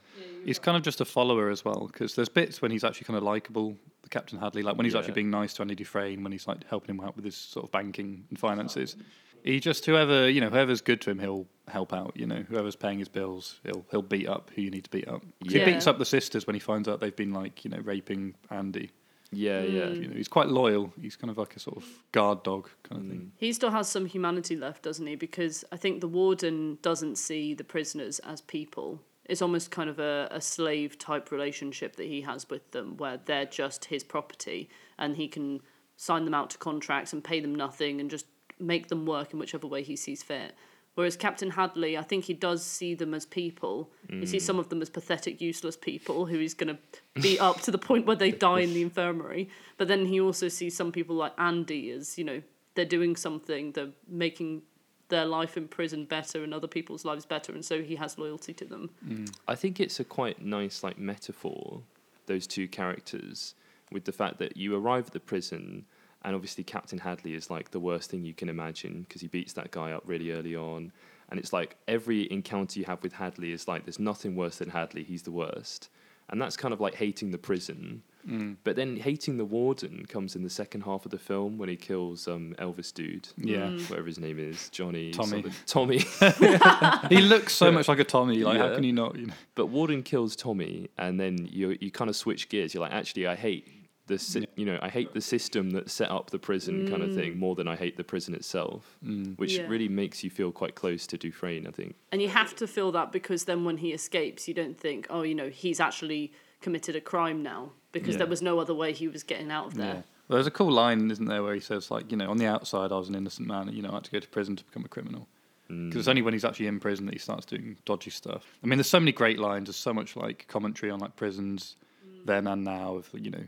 he's 0.46 0.58
kind 0.58 0.78
of 0.78 0.82
just 0.82 1.02
a 1.02 1.04
follower 1.04 1.50
as 1.50 1.66
well 1.66 1.86
because 1.92 2.14
there's 2.14 2.30
bits 2.30 2.62
when 2.62 2.70
he's 2.70 2.82
actually 2.84 3.04
kind 3.04 3.18
of 3.18 3.24
likable, 3.24 3.76
the 4.04 4.08
Captain 4.08 4.38
Hadley, 4.38 4.62
like 4.62 4.76
when 4.76 4.86
he's 4.86 4.94
Yeah. 4.94 5.00
actually 5.00 5.14
being 5.14 5.30
nice 5.30 5.52
to 5.54 5.62
Andy 5.62 5.74
Dufresne, 5.74 6.22
when 6.22 6.32
he's 6.32 6.48
like 6.48 6.64
helping 6.66 6.94
him 6.94 7.04
out 7.04 7.14
with 7.14 7.26
his 7.26 7.36
sort 7.36 7.66
of 7.66 7.72
banking 7.72 8.24
and 8.30 8.38
finances. 8.38 8.96
He 9.42 9.60
just 9.60 9.86
whoever 9.86 10.28
you 10.28 10.40
know 10.40 10.50
whoever's 10.50 10.80
good 10.80 11.00
to 11.02 11.10
him, 11.10 11.18
he'll 11.18 11.46
help 11.68 11.92
out. 11.92 12.12
You 12.14 12.26
know 12.26 12.44
whoever's 12.48 12.76
paying 12.76 12.98
his 12.98 13.08
bills, 13.08 13.60
he'll 13.64 13.84
he'll 13.90 14.02
beat 14.02 14.28
up 14.28 14.50
who 14.54 14.62
you 14.62 14.70
need 14.70 14.84
to 14.84 14.90
beat 14.90 15.08
up. 15.08 15.22
Yeah. 15.42 15.58
He 15.58 15.72
beats 15.72 15.86
up 15.86 15.98
the 15.98 16.04
sisters 16.04 16.46
when 16.46 16.54
he 16.54 16.60
finds 16.60 16.88
out 16.88 17.00
they've 17.00 17.14
been 17.14 17.32
like 17.32 17.64
you 17.64 17.70
know 17.70 17.78
raping 17.78 18.34
Andy. 18.50 18.90
Yeah, 19.32 19.62
yeah. 19.62 19.86
Hmm. 19.86 20.02
You 20.02 20.08
know 20.08 20.16
he's 20.16 20.28
quite 20.28 20.48
loyal. 20.48 20.92
He's 21.00 21.16
kind 21.16 21.30
of 21.30 21.38
like 21.38 21.56
a 21.56 21.60
sort 21.60 21.76
of 21.76 21.84
guard 22.12 22.42
dog 22.42 22.68
kind 22.82 23.02
of 23.02 23.08
thing. 23.08 23.18
Hmm. 23.18 23.28
He 23.36 23.52
still 23.52 23.70
has 23.70 23.88
some 23.88 24.06
humanity 24.06 24.56
left, 24.56 24.82
doesn't 24.82 25.06
he? 25.06 25.16
Because 25.16 25.64
I 25.72 25.76
think 25.76 26.00
the 26.00 26.08
warden 26.08 26.78
doesn't 26.82 27.16
see 27.16 27.54
the 27.54 27.64
prisoners 27.64 28.18
as 28.20 28.40
people. 28.40 29.00
It's 29.24 29.42
almost 29.42 29.72
kind 29.72 29.90
of 29.90 29.98
a, 29.98 30.28
a 30.30 30.40
slave 30.40 30.98
type 30.98 31.32
relationship 31.32 31.96
that 31.96 32.06
he 32.06 32.20
has 32.20 32.48
with 32.48 32.70
them, 32.70 32.96
where 32.96 33.16
they're 33.24 33.46
just 33.46 33.86
his 33.86 34.04
property 34.04 34.68
and 34.98 35.16
he 35.16 35.26
can 35.26 35.60
sign 35.96 36.24
them 36.24 36.34
out 36.34 36.50
to 36.50 36.58
contracts 36.58 37.12
and 37.12 37.24
pay 37.24 37.40
them 37.40 37.54
nothing 37.54 38.00
and 38.00 38.10
just 38.10 38.26
make 38.58 38.88
them 38.88 39.06
work 39.06 39.32
in 39.32 39.38
whichever 39.38 39.66
way 39.66 39.82
he 39.82 39.96
sees 39.96 40.22
fit. 40.22 40.54
Whereas 40.94 41.14
Captain 41.14 41.50
Hadley, 41.50 41.98
I 41.98 42.02
think 42.02 42.24
he 42.24 42.32
does 42.32 42.64
see 42.64 42.94
them 42.94 43.12
as 43.12 43.26
people. 43.26 43.90
He 44.08 44.24
sees 44.24 44.42
mm. 44.42 44.46
some 44.46 44.58
of 44.58 44.70
them 44.70 44.80
as 44.80 44.88
pathetic, 44.88 45.42
useless 45.42 45.76
people 45.76 46.24
who 46.24 46.38
he's 46.38 46.54
going 46.54 46.74
to 46.74 47.20
beat 47.20 47.38
up 47.38 47.60
to 47.62 47.70
the 47.70 47.76
point 47.76 48.06
where 48.06 48.16
they 48.16 48.30
die 48.48 48.60
in 48.60 48.72
the 48.72 48.80
infirmary. 48.80 49.50
But 49.76 49.88
then 49.88 50.06
he 50.06 50.18
also 50.18 50.48
sees 50.48 50.74
some 50.74 50.92
people 50.92 51.14
like 51.14 51.34
Andy 51.36 51.90
as, 51.90 52.16
you 52.16 52.24
know, 52.24 52.40
they're 52.76 52.86
doing 52.86 53.14
something, 53.14 53.72
they're 53.72 53.90
making 54.08 54.62
their 55.08 55.26
life 55.26 55.56
in 55.56 55.68
prison 55.68 56.04
better 56.04 56.42
and 56.42 56.54
other 56.54 56.66
people's 56.66 57.04
lives 57.04 57.24
better, 57.24 57.52
and 57.52 57.64
so 57.64 57.82
he 57.82 57.96
has 57.96 58.18
loyalty 58.18 58.52
to 58.54 58.64
them. 58.64 58.90
Mm. 59.06 59.34
I 59.46 59.54
think 59.54 59.80
it's 59.80 60.00
a 60.00 60.04
quite 60.04 60.42
nice 60.42 60.82
like 60.82 60.98
metaphor, 60.98 61.82
those 62.26 62.46
two 62.46 62.68
characters, 62.68 63.54
with 63.92 64.04
the 64.04 64.12
fact 64.12 64.38
that 64.38 64.56
you 64.56 64.74
arrive 64.74 65.08
at 65.08 65.12
the 65.12 65.20
prison 65.20 65.84
and 66.24 66.34
obviously 66.34 66.64
Captain 66.64 66.98
Hadley 66.98 67.34
is 67.34 67.50
like 67.50 67.70
the 67.70 67.80
worst 67.80 68.10
thing 68.10 68.24
you 68.24 68.34
can 68.34 68.48
imagine 68.48 69.04
because 69.08 69.20
he 69.20 69.28
beats 69.28 69.52
that 69.54 69.70
guy 69.70 69.92
up 69.92 70.02
really 70.06 70.32
early 70.32 70.56
on. 70.56 70.92
And 71.28 71.40
it's 71.40 71.52
like 71.52 71.76
every 71.88 72.30
encounter 72.30 72.78
you 72.78 72.84
have 72.86 73.02
with 73.02 73.12
Hadley 73.12 73.52
is 73.52 73.66
like 73.68 73.84
there's 73.84 73.98
nothing 73.98 74.36
worse 74.36 74.58
than 74.58 74.70
Hadley, 74.70 75.04
he's 75.04 75.22
the 75.22 75.32
worst. 75.32 75.88
And 76.28 76.42
that's 76.42 76.56
kind 76.56 76.74
of 76.74 76.80
like 76.80 76.96
hating 76.96 77.30
the 77.30 77.38
prison. 77.38 78.02
Mm. 78.28 78.56
But 78.64 78.74
then 78.74 78.96
hating 78.96 79.36
the 79.36 79.44
warden 79.44 80.04
comes 80.06 80.34
in 80.34 80.42
the 80.42 80.50
second 80.50 80.80
half 80.80 81.04
of 81.04 81.12
the 81.12 81.18
film 81.18 81.58
when 81.58 81.68
he 81.68 81.76
kills 81.76 82.26
um, 82.26 82.56
Elvis 82.58 82.92
dude. 82.92 83.28
Yeah. 83.36 83.70
Whatever 83.86 84.08
his 84.08 84.18
name 84.18 84.40
is, 84.40 84.68
Johnny. 84.70 85.12
Tommy. 85.12 85.44
something- 85.66 85.98
Tommy. 86.00 87.08
he 87.08 87.20
looks 87.20 87.54
so 87.54 87.70
much 87.70 87.86
like 87.86 88.00
a 88.00 88.04
Tommy. 88.04 88.42
Like 88.42 88.58
how 88.58 88.74
can 88.74 88.82
you 88.82 88.92
not? 88.92 89.16
You 89.16 89.26
know? 89.26 89.34
But 89.54 89.66
Warden 89.66 90.02
kills 90.02 90.34
Tommy, 90.34 90.88
and 90.98 91.20
then 91.20 91.48
you 91.50 91.76
you 91.80 91.92
kind 91.92 92.10
of 92.10 92.16
switch 92.16 92.48
gears. 92.48 92.74
You're 92.74 92.80
like, 92.80 92.92
actually, 92.92 93.28
I 93.28 93.36
hate 93.36 93.68
the 94.06 94.18
si- 94.18 94.40
Yeah. 94.40 94.46
you 94.56 94.64
know 94.66 94.78
I 94.80 94.88
hate 94.88 95.12
the 95.12 95.20
system 95.20 95.70
that 95.70 95.90
set 95.90 96.10
up 96.10 96.30
the 96.30 96.38
prison 96.38 96.88
kind 96.88 97.02
of 97.02 97.14
thing 97.14 97.34
mm. 97.34 97.38
more 97.38 97.54
than 97.54 97.68
I 97.68 97.76
hate 97.76 97.96
the 97.96 98.04
prison 98.04 98.34
itself, 98.34 98.96
Mm. 99.04 99.36
which 99.38 99.56
Yeah. 99.56 99.66
really 99.66 99.88
makes 99.88 100.22
you 100.24 100.30
feel 100.30 100.52
quite 100.52 100.74
close 100.74 101.06
to 101.08 101.18
Dufresne. 101.18 101.66
I 101.66 101.70
think. 101.70 101.96
And 102.12 102.22
you 102.22 102.28
have 102.28 102.54
to 102.56 102.66
feel 102.66 102.92
that 102.92 103.12
because 103.12 103.44
then 103.44 103.64
when 103.64 103.78
he 103.78 103.92
escapes, 103.92 104.46
you 104.48 104.54
don't 104.54 104.78
think, 104.78 105.06
oh, 105.10 105.22
you 105.22 105.34
know, 105.34 105.48
he's 105.48 105.80
actually 105.80 106.32
committed 106.60 106.96
a 106.96 107.00
crime 107.00 107.42
now 107.42 107.72
because 107.92 108.14
Yeah. 108.14 108.18
there 108.18 108.26
was 108.28 108.42
no 108.42 108.58
other 108.58 108.74
way 108.74 108.92
he 108.92 109.08
was 109.08 109.22
getting 109.22 109.50
out 109.50 109.66
of 109.66 109.74
there. 109.74 109.86
Yeah. 109.86 110.02
Well, 110.28 110.36
there's 110.38 110.46
a 110.46 110.50
cool 110.50 110.72
line, 110.72 111.08
isn't 111.10 111.26
there, 111.26 111.42
where 111.42 111.54
he 111.54 111.60
says, 111.60 111.90
like, 111.90 112.10
you 112.10 112.16
know, 112.16 112.28
on 112.28 112.38
the 112.38 112.46
outside, 112.46 112.90
I 112.90 112.96
was 112.98 113.08
an 113.08 113.14
innocent 113.14 113.46
man, 113.46 113.68
and, 113.68 113.76
you 113.76 113.82
know, 113.82 113.90
I 113.90 113.94
had 113.94 114.04
to 114.04 114.10
go 114.10 114.18
to 114.18 114.28
prison 114.28 114.56
to 114.56 114.64
become 114.64 114.84
a 114.84 114.88
criminal. 114.88 115.28
Mm. 115.70 115.88
Because 115.88 116.00
it's 116.00 116.08
only 116.08 116.22
when 116.22 116.32
he's 116.32 116.44
actually 116.44 116.66
in 116.66 116.80
prison 116.80 117.06
that 117.06 117.12
he 117.14 117.18
starts 117.20 117.46
doing 117.46 117.76
dodgy 117.84 118.10
stuff. 118.10 118.44
I 118.62 118.66
mean, 118.66 118.78
there's 118.78 118.88
so 118.88 118.98
many 118.98 119.12
great 119.12 119.38
lines. 119.38 119.66
There's 119.66 119.76
so 119.76 119.92
much, 119.94 120.16
like, 120.16 120.46
commentary 120.48 120.90
on, 120.90 120.98
like, 120.98 121.14
prisons 121.14 121.76
mm. 122.04 122.26
then 122.26 122.48
and 122.48 122.64
now, 122.64 122.96
of, 122.96 123.08
you 123.14 123.30
know, 123.30 123.44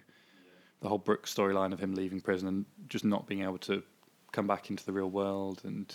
the 0.80 0.88
whole 0.88 0.98
Brooke 0.98 1.26
storyline 1.26 1.72
of 1.72 1.80
him 1.80 1.94
leaving 1.94 2.20
prison 2.20 2.48
and 2.48 2.64
just 2.88 3.04
not 3.04 3.26
being 3.26 3.42
able 3.42 3.58
to 3.58 3.82
come 4.32 4.46
back 4.46 4.70
into 4.70 4.84
the 4.84 4.92
real 4.92 5.10
world. 5.10 5.62
And, 5.64 5.92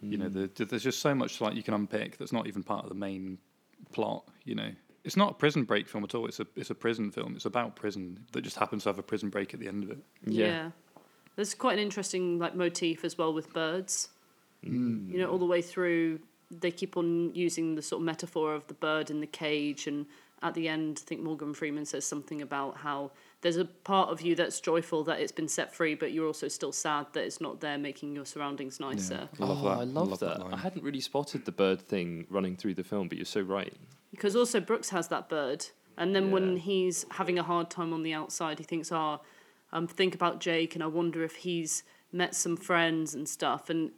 you 0.00 0.16
know, 0.16 0.28
hmm. 0.28 0.46
the, 0.54 0.64
there's 0.64 0.82
just 0.82 1.00
so 1.00 1.14
much, 1.14 1.40
like, 1.40 1.54
you 1.54 1.62
can 1.62 1.74
unpick 1.74 2.16
that's 2.16 2.32
not 2.32 2.46
even 2.46 2.62
part 2.62 2.84
of 2.84 2.88
the 2.88 2.94
main 2.94 3.38
plot, 3.92 4.24
you 4.44 4.54
know. 4.54 4.70
It's 5.04 5.16
not 5.16 5.30
a 5.30 5.34
prison 5.34 5.64
break 5.64 5.88
film 5.88 6.04
at 6.04 6.14
all. 6.14 6.26
It's 6.26 6.40
a 6.40 6.46
it's 6.54 6.70
a 6.70 6.74
prison 6.74 7.10
film. 7.10 7.34
It's 7.34 7.46
about 7.46 7.76
prison 7.76 8.26
that 8.32 8.42
just 8.42 8.56
happens 8.56 8.82
to 8.82 8.90
have 8.90 8.98
a 8.98 9.02
prison 9.02 9.30
break 9.30 9.54
at 9.54 9.60
the 9.60 9.68
end 9.68 9.84
of 9.84 9.90
it. 9.90 9.98
Yeah. 10.26 10.70
There's 11.36 11.54
quite 11.54 11.74
an 11.74 11.78
interesting 11.78 12.38
like 12.38 12.54
motif 12.54 13.04
as 13.04 13.16
well 13.16 13.32
with 13.32 13.52
birds. 13.54 14.08
Hmm. 14.64 15.10
You 15.10 15.18
know, 15.18 15.30
all 15.30 15.38
the 15.38 15.46
way 15.46 15.62
through, 15.62 16.18
they 16.50 16.70
keep 16.70 16.96
on 16.96 17.34
using 17.34 17.74
the 17.74 17.82
sort 17.82 18.00
of 18.00 18.06
metaphor 18.06 18.54
of 18.54 18.66
the 18.66 18.74
bird 18.74 19.10
in 19.10 19.20
the 19.20 19.26
cage, 19.26 19.86
and 19.86 20.06
at 20.42 20.54
the 20.54 20.68
end, 20.68 21.00
I 21.02 21.06
think 21.06 21.22
Morgan 21.22 21.52
Freeman 21.52 21.84
says 21.84 22.06
something 22.06 22.42
about 22.42 22.78
how 22.78 23.10
there's 23.40 23.56
a 23.56 23.64
part 23.64 24.10
of 24.10 24.20
you 24.20 24.34
that's 24.34 24.60
joyful 24.60 25.04
that 25.04 25.20
it's 25.20 25.32
been 25.32 25.48
set 25.48 25.74
free, 25.74 25.94
but 25.94 26.12
you're 26.12 26.26
also 26.26 26.48
still 26.48 26.72
sad 26.72 27.06
that 27.12 27.24
it's 27.24 27.40
not 27.40 27.60
there, 27.60 27.76
making 27.78 28.14
your 28.14 28.24
surroundings 28.24 28.80
nicer. 28.80 29.28
I 29.40 29.44
love 29.44 29.64
oh, 29.64 29.68
that. 29.68 29.78
I 29.78 29.84
love, 29.84 30.18
that. 30.20 30.40
line. 30.40 30.54
I 30.54 30.56
hadn't 30.56 30.82
really 30.82 31.00
spotted 31.00 31.44
the 31.44 31.52
bird 31.52 31.80
thing 31.80 32.26
running 32.30 32.56
through 32.56 32.74
the 32.74 32.84
film, 32.84 33.08
but 33.08 33.18
you're 33.18 33.24
so 33.24 33.40
right. 33.40 33.72
Because 34.10 34.36
also 34.36 34.60
Brooks 34.60 34.90
has 34.90 35.08
that 35.08 35.28
bird, 35.28 35.66
and 35.96 36.14
then 36.14 36.30
when 36.30 36.56
he's 36.56 37.04
having 37.10 37.38
a 37.38 37.42
hard 37.42 37.70
time 37.70 37.92
on 37.92 38.02
the 38.02 38.12
outside, 38.12 38.58
he 38.58 38.64
thinks, 38.64 38.90
"Ah, 38.92 39.20
um, 39.72 39.86
think 39.86 40.14
about 40.14 40.40
Jake, 40.40 40.74
and 40.74 40.82
I 40.82 40.86
wonder 40.86 41.24
if 41.24 41.36
he's 41.36 41.82
met 42.12 42.34
some 42.34 42.56
friends 42.56 43.14
and 43.14 43.28
stuff." 43.28 43.68
And 43.68 43.90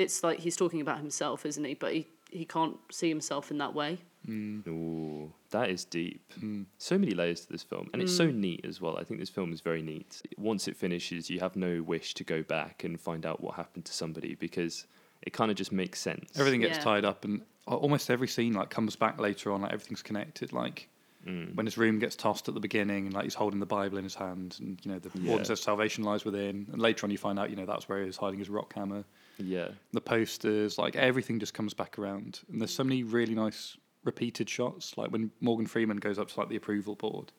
it's 0.00 0.24
like 0.24 0.38
he's 0.40 0.56
talking 0.56 0.80
about 0.80 0.98
himself, 0.98 1.44
isn't 1.46 1.64
he? 1.64 1.74
But 1.74 1.92
he 1.92 2.06
he 2.30 2.44
can't 2.44 2.76
see 2.90 3.08
himself 3.08 3.50
in 3.50 3.58
that 3.58 3.74
way. 3.74 3.98
Mm. 4.28 4.66
Ooh, 4.68 5.32
that 5.50 5.70
is 5.70 5.84
deep. 5.84 6.32
Hmm. 6.38 6.62
So 6.78 6.98
many 6.98 7.12
layers 7.12 7.40
to 7.42 7.52
this 7.52 7.62
film, 7.62 7.88
and 7.92 8.02
it's 8.02 8.14
so 8.16 8.28
mm. 8.28 8.34
neat 8.34 8.64
as 8.64 8.80
well. 8.80 8.96
I 8.98 9.04
think 9.04 9.18
this 9.18 9.30
film 9.30 9.52
is 9.52 9.60
very 9.60 9.82
neat. 9.82 10.20
Once 10.36 10.68
it 10.68 10.76
finishes, 10.76 11.30
you 11.30 11.40
have 11.40 11.56
no 11.56 11.82
wish 11.82 12.14
to 12.14 12.24
go 12.24 12.42
back 12.42 12.84
and 12.84 13.00
find 13.00 13.24
out 13.24 13.40
what 13.40 13.54
happened 13.54 13.86
to 13.86 13.92
somebody 13.92 14.34
because 14.34 14.86
it 15.22 15.32
kind 15.32 15.50
of 15.50 15.56
just 15.56 15.72
makes 15.72 16.00
sense. 16.00 16.38
Everything 16.38 16.60
gets 16.60 16.78
Yeah. 16.78 16.84
tied 16.84 17.04
up, 17.04 17.24
and 17.24 17.42
almost 17.66 18.10
every 18.10 18.28
scene 18.28 18.52
like 18.52 18.70
comes 18.70 18.96
back 18.96 19.18
later 19.18 19.52
on. 19.52 19.62
Like 19.62 19.72
everything's 19.72 20.02
connected. 20.02 20.52
Like 20.52 20.88
Mm. 21.26 21.54
when 21.54 21.66
his 21.66 21.76
room 21.76 21.98
gets 21.98 22.16
tossed 22.16 22.48
at 22.48 22.54
the 22.54 22.60
beginning, 22.60 23.04
and 23.04 23.14
like 23.14 23.24
he's 23.24 23.34
holding 23.34 23.60
the 23.60 23.66
Bible 23.66 23.98
in 23.98 24.04
his 24.04 24.14
hand, 24.14 24.56
and 24.58 24.80
you 24.82 24.90
know 24.90 24.98
the 24.98 25.10
Yeah. 25.20 25.28
warden 25.28 25.44
says 25.44 25.60
salvation 25.60 26.02
lies 26.02 26.24
within. 26.24 26.66
And 26.72 26.80
later 26.80 27.04
on, 27.04 27.10
you 27.10 27.18
find 27.18 27.38
out 27.38 27.50
you 27.50 27.56
know 27.56 27.66
that's 27.66 27.88
where 27.90 28.02
he's 28.04 28.16
hiding 28.16 28.38
his 28.38 28.48
rock 28.48 28.72
hammer. 28.74 29.04
Yeah, 29.38 29.68
The 29.92 30.00
posters, 30.00 30.78
like 30.78 30.96
everything, 30.96 31.38
just 31.38 31.52
comes 31.54 31.74
back 31.74 31.98
around. 31.98 32.40
And 32.50 32.60
there's 32.60 32.74
so 32.74 32.84
many 32.84 33.02
really 33.02 33.34
nice 33.34 33.76
repeated 34.04 34.48
shots, 34.48 34.96
like 34.96 35.10
when 35.10 35.30
Morgan 35.40 35.66
Freeman 35.66 35.98
goes 35.98 36.18
up 36.18 36.28
to 36.28 36.40
like 36.40 36.48
the 36.48 36.56
approval 36.56 36.94
board, 36.94 37.32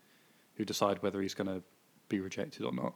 who 0.55 0.65
decide 0.65 1.01
whether 1.01 1.19
he's 1.21 1.33
going 1.33 1.47
to 1.47 1.63
be 2.07 2.19
rejected 2.19 2.63
or 2.63 2.71
not. 2.73 2.93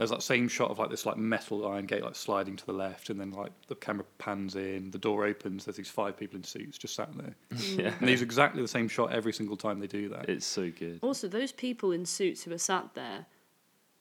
There's 0.00 0.08
that 0.08 0.22
same 0.22 0.48
shot 0.48 0.70
of 0.70 0.78
like 0.78 0.88
this 0.88 1.04
like 1.04 1.18
metal 1.18 1.68
iron 1.68 1.84
gate 1.84 2.02
like 2.02 2.16
sliding 2.16 2.56
to 2.56 2.64
the 2.64 2.72
left, 2.72 3.10
and 3.10 3.20
then 3.20 3.32
like 3.32 3.52
the 3.68 3.74
camera 3.74 4.06
pans 4.16 4.56
in, 4.56 4.90
the 4.90 4.98
door 4.98 5.26
opens. 5.26 5.66
There's 5.66 5.76
these 5.76 5.90
five 5.90 6.16
people 6.16 6.38
in 6.38 6.42
suits 6.42 6.78
just 6.78 6.94
sat 6.94 7.10
there, 7.18 7.34
yeah. 7.76 7.92
and 7.98 8.08
they 8.08 8.12
use 8.12 8.22
exactly 8.22 8.62
the 8.62 8.68
same 8.68 8.88
shot 8.88 9.12
every 9.12 9.34
single 9.34 9.58
time 9.58 9.78
they 9.78 9.86
do 9.86 10.08
that. 10.08 10.26
It's 10.26 10.46
so 10.46 10.70
good. 10.70 11.00
Also, 11.02 11.28
those 11.28 11.52
people 11.52 11.92
in 11.92 12.06
suits 12.06 12.44
who 12.44 12.52
are 12.54 12.56
sat 12.56 12.94
there, 12.94 13.26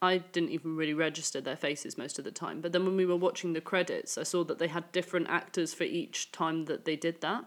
I 0.02 0.20
didn't 0.20 0.52
even 0.52 0.78
really 0.78 0.94
register 0.94 1.42
their 1.42 1.58
faces 1.58 1.98
most 1.98 2.18
of 2.18 2.24
the 2.24 2.32
time. 2.32 2.62
But 2.62 2.72
then 2.72 2.86
when 2.86 2.96
we 2.96 3.06
were 3.06 3.18
watching 3.18 3.52
the 3.52 3.60
credits, 3.60 4.18
I 4.18 4.24
saw 4.24 4.46
that 4.46 4.58
they 4.58 4.70
had 4.70 4.90
different 4.94 5.28
actors 5.30 5.74
for 5.74 5.84
each 5.84 6.32
time 6.32 6.64
that 6.64 6.86
they 6.86 6.96
did 6.96 7.20
that. 7.20 7.44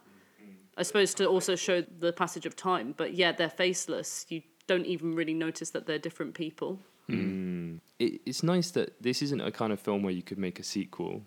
I 0.76 0.82
suppose 0.82 1.14
to 1.14 1.24
also 1.26 1.56
show 1.56 1.80
the 1.80 2.12
passage 2.12 2.44
of 2.44 2.54
time. 2.54 2.92
But 2.98 3.14
yeah, 3.14 3.32
they're 3.32 3.48
faceless. 3.48 4.26
You 4.28 4.42
don't 4.66 4.84
even 4.84 5.14
really 5.14 5.32
notice 5.32 5.70
that 5.70 5.86
they're 5.86 5.98
different 5.98 6.34
people. 6.34 6.80
Mm. 7.08 7.80
It, 8.02 8.20
it's 8.26 8.42
nice 8.42 8.72
that 8.72 9.00
this 9.00 9.22
isn't 9.22 9.40
a 9.40 9.52
kind 9.52 9.72
of 9.72 9.78
film 9.78 10.02
where 10.02 10.12
you 10.12 10.22
could 10.22 10.38
make 10.38 10.58
a 10.58 10.64
sequel. 10.64 11.22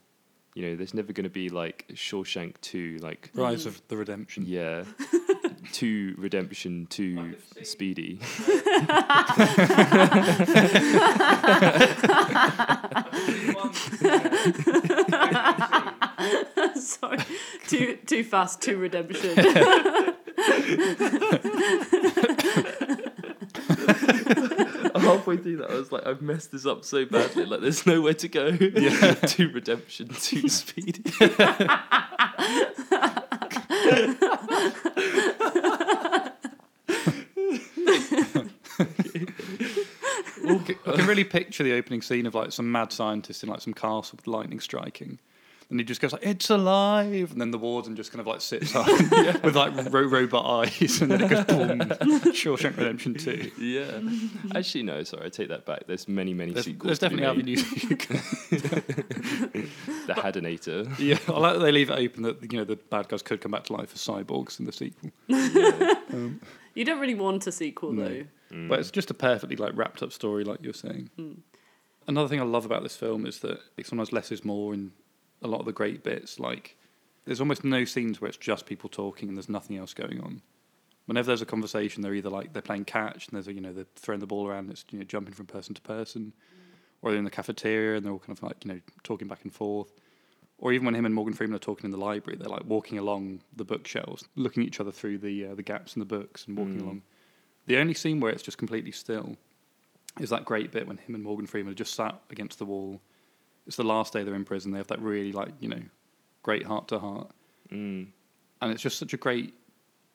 You 0.55 0.67
know, 0.69 0.75
there's 0.75 0.93
never 0.93 1.13
going 1.13 1.23
to 1.23 1.29
be 1.29 1.47
like 1.49 1.85
Shawshank 1.93 2.59
2, 2.61 2.99
like, 3.01 3.29
Rise 3.33 3.65
of 3.65 3.81
the 3.87 3.95
Redemption. 3.97 4.43
yeah, 4.45 4.83
2 5.73 6.15
Redemption, 6.17 6.87
2 6.87 7.35
Speedy. 7.63 8.19
Sorry, 16.75 17.17
too 17.67 17.97
too 18.05 18.23
fast, 18.23 18.61
too 18.61 18.77
redemption. 18.77 19.35
Halfway 25.05 25.37
through 25.37 25.57
that, 25.57 25.71
I 25.71 25.75
was 25.75 25.91
like, 25.91 26.05
I've 26.05 26.21
messed 26.21 26.51
this 26.51 26.65
up 26.65 26.83
so 26.83 27.05
badly. 27.05 27.45
Like, 27.45 27.61
there's 27.61 27.85
nowhere 27.85 28.13
to 28.15 28.27
go. 28.27 28.47
Yeah. 28.47 29.13
2 29.13 29.49
Redemption, 29.49 30.09
2 30.09 30.49
Speedy. 30.49 31.03
I 40.85 40.91
can 40.95 41.07
really 41.07 41.23
picture 41.23 41.63
the 41.63 41.73
opening 41.73 42.01
scene 42.01 42.25
of 42.25 42.35
like 42.35 42.51
some 42.51 42.71
mad 42.71 42.91
scientist 42.91 43.43
in 43.43 43.49
like 43.49 43.61
some 43.61 43.73
castle 43.73 44.17
with 44.17 44.27
lightning 44.27 44.59
striking. 44.59 45.19
And 45.69 45.79
he 45.79 45.83
just 45.83 45.99
goes 45.99 46.13
like, 46.13 46.23
"It's 46.23 46.49
alive!" 46.51 47.31
And 47.31 47.41
then 47.41 47.49
the 47.49 47.57
warden 47.57 47.95
just 47.95 48.11
kind 48.11 48.19
of 48.21 48.27
like 48.27 48.39
sits 48.41 48.75
up 48.75 48.85
with 49.43 49.55
like 49.55 49.73
ro- 49.91 50.07
robot 50.07 50.45
eyes, 50.67 51.01
and 51.01 51.09
then 51.09 51.21
it 51.23 51.29
goes 51.29 51.45
boom. 51.45 51.79
Shawshank 52.33 52.77
Redemption 52.77 53.15
two. 53.15 53.49
yeah. 53.59 53.99
Actually, 54.55 54.83
no, 54.83 55.03
sorry, 55.03 55.25
I 55.25 55.29
take 55.29 55.49
that 55.49 55.65
back. 55.65 55.87
There's 55.87 56.07
many, 56.07 56.35
many 56.35 56.51
There's, 56.51 56.65
sequels. 56.65 56.87
there's 56.87 56.99
definitely 56.99 57.25
made. 57.25 57.57
avenues. 57.59 57.83
you 57.83 57.95
can- 57.97 58.17
The 60.05 60.13
Haddinator. 60.13 60.99
yeah, 60.99 61.17
I 61.27 61.39
like 61.39 61.53
that 61.53 61.59
they 61.59 61.71
leave 61.71 61.89
it 61.89 61.97
open 61.97 62.23
that 62.23 62.51
you 62.51 62.59
know 62.59 62.63
the 62.65 62.75
bad 62.75 63.07
guys 63.07 63.21
could 63.23 63.41
come 63.41 63.51
back 63.51 63.63
to 63.65 63.73
life 63.73 63.91
as 63.93 64.01
cyborgs 64.05 64.59
in 64.59 64.65
the 64.67 64.71
sequel. 64.71 65.11
Um, 65.29 66.41
you 66.75 66.85
don't 66.85 66.99
really 66.99 67.15
want 67.15 67.47
a 67.47 67.51
sequel 67.51 67.91
No. 67.91 68.07
though. 68.07 68.23
Mm. 68.53 68.69
But 68.69 68.79
it's 68.79 68.91
just 68.91 69.09
a 69.09 69.13
perfectly 69.15 69.55
like 69.55 69.71
wrapped 69.75 70.03
up 70.03 70.13
story, 70.13 70.43
like 70.43 70.59
you're 70.61 70.73
saying. 70.73 71.09
Mm. 71.19 71.37
Another 72.07 72.27
thing 72.27 72.39
I 72.39 72.43
love 72.43 72.65
about 72.65 72.83
this 72.83 72.95
film 72.95 73.25
is 73.25 73.39
that 73.39 73.57
like, 73.77 73.87
sometimes 73.87 74.13
less 74.13 74.31
is 74.31 74.45
more 74.45 74.75
in 74.75 74.91
a 75.41 75.47
lot 75.47 75.59
of 75.59 75.65
the 75.65 75.71
great 75.71 76.03
bits. 76.03 76.39
Like 76.39 76.77
there's 77.25 77.39
almost 77.39 77.63
no 77.63 77.85
scenes 77.85 78.21
where 78.21 78.27
it's 78.29 78.37
just 78.37 78.65
people 78.65 78.89
talking 78.89 79.27
and 79.29 79.37
there's 79.37 79.49
nothing 79.49 79.77
else 79.77 79.93
going 79.93 80.21
on. 80.21 80.41
Whenever 81.05 81.27
there's 81.27 81.41
a 81.41 81.45
conversation, 81.45 82.01
they're 82.01 82.15
either 82.15 82.29
like 82.29 82.53
they're 82.53 82.61
playing 82.61 82.85
catch 82.85 83.27
and 83.27 83.35
there's 83.35 83.47
a, 83.47 83.53
you 83.53 83.61
know 83.61 83.73
they're 83.73 83.85
throwing 83.95 84.19
the 84.19 84.25
ball 84.27 84.47
around, 84.47 84.65
and 84.65 84.71
it's 84.71 84.85
you 84.91 84.97
know 84.99 85.05
jumping 85.05 85.33
from 85.33 85.45
person 85.45 85.75
to 85.75 85.81
person, 85.81 86.33
or 87.01 87.11
they're 87.11 87.19
in 87.19 87.25
the 87.25 87.31
cafeteria 87.31 87.97
and 87.97 88.05
they're 88.05 88.13
all 88.13 88.19
kind 88.19 88.37
of 88.37 88.41
like 88.43 88.65
you 88.65 88.73
know 88.73 88.79
talking 89.03 89.27
back 89.27 89.43
and 89.43 89.53
forth. 89.53 89.91
Or 90.57 90.71
even 90.71 90.85
when 90.85 90.95
him 90.95 91.05
and 91.05 91.13
Morgan 91.13 91.33
Freeman 91.33 91.55
are 91.55 91.59
talking 91.59 91.85
in 91.85 91.91
the 91.91 91.97
library, 91.97 92.37
they're 92.39 92.49
like 92.49 92.63
walking 92.65 92.97
along 92.97 93.41
the 93.55 93.65
bookshelves, 93.65 94.23
looking 94.35 94.63
at 94.63 94.67
each 94.67 94.79
other 94.79 94.91
through 94.91 95.17
the 95.19 95.47
uh, 95.47 95.55
the 95.55 95.61
gaps 95.63 95.95
in 95.95 95.99
the 95.99 96.05
books 96.05 96.47
and 96.47 96.57
walking 96.57 96.77
Mm. 96.79 96.83
along. 96.83 97.01
The 97.67 97.77
only 97.77 97.93
scene 97.93 98.19
where 98.19 98.31
it's 98.31 98.43
just 98.43 98.57
completely 98.57 98.91
still 98.91 99.35
is 100.19 100.29
that 100.29 100.45
great 100.45 100.71
bit 100.71 100.87
when 100.87 100.97
him 100.97 101.13
and 101.13 101.23
Morgan 101.23 101.45
Freeman 101.45 101.71
are 101.73 101.75
just 101.75 101.93
sat 101.93 102.19
against 102.29 102.57
the 102.57 102.65
wall. 102.65 103.01
It's 103.67 103.75
the 103.77 103.83
last 103.83 104.13
day 104.13 104.23
they're 104.23 104.35
in 104.35 104.45
prison. 104.45 104.71
They 104.71 104.77
have 104.77 104.87
that 104.87 104.99
really 105.01 105.31
like 105.31 105.49
you 105.59 105.69
know 105.69 105.81
great 106.43 106.65
heart 106.65 106.87
to 106.89 106.99
heart, 106.99 107.31
Mm. 107.71 108.07
and 108.61 108.71
it's 108.71 108.81
just 108.81 108.99
such 108.99 109.13
a 109.13 109.17
great 109.17 109.53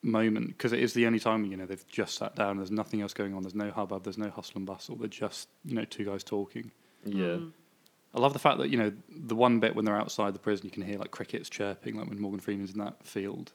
moment 0.02 0.49
because 0.49 0.73
it 0.73 0.78
is 0.80 0.95
the 0.95 1.07
only 1.07 1.19
time 1.21 1.45
you 1.45 1.57
know 1.57 1.66
they've 1.66 1.87
just 1.88 2.16
sat 2.16 2.35
down. 2.37 2.57
There's 2.57 2.71
nothing 2.71 3.00
else 3.02 3.12
going 3.12 3.35
on. 3.35 3.42
There's 3.42 3.54
no 3.54 3.71
hubbub. 3.71 4.04
There's 4.04 4.19
no 4.19 4.30
hustle 4.30 4.57
and 4.59 4.66
bustle. 4.66 4.97
They're 4.97 5.09
just 5.09 5.49
you 5.64 5.75
know 5.75 5.85
two 5.85 6.04
guys 6.04 6.25
talking. 6.25 6.71
Yeah. 7.04 7.38
I 8.12 8.19
love 8.21 8.33
the 8.33 8.38
fact 8.40 8.59
that 8.59 8.71
you 8.71 8.76
know 8.78 8.92
the 9.09 9.35
one 9.37 9.61
bit 9.61 9.75
when 9.75 9.85
they're 9.85 9.97
outside 10.00 10.35
the 10.35 10.38
prison, 10.38 10.66
you 10.66 10.71
can 10.71 10.83
hear 10.83 10.99
like 10.99 11.11
crickets 11.11 11.49
chirping, 11.49 11.97
like 11.97 12.09
when 12.09 12.21
Morgan 12.21 12.40
Freeman's 12.40 12.73
in 12.73 12.78
that 12.78 13.04
field. 13.07 13.52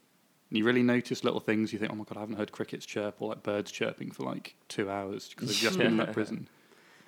And 0.50 0.58
you 0.60 0.64
really 0.64 0.84
notice 0.84 1.24
little 1.24 1.40
things. 1.40 1.74
You 1.74 1.80
think, 1.80 1.92
oh 1.92 1.96
my 1.96 2.04
god, 2.04 2.18
I 2.18 2.20
haven't 2.22 2.36
heard 2.38 2.52
crickets 2.52 2.86
chirp 2.86 3.16
or 3.20 3.30
like 3.30 3.42
birds 3.44 3.72
chirping 3.72 4.12
for 4.12 4.24
like 4.24 4.56
two 4.70 4.90
hours 4.90 5.30
because 5.30 5.48
they've 5.50 5.58
just 5.58 5.78
been 5.80 5.88
in 5.88 5.98
that 5.98 6.14
prison. 6.14 6.48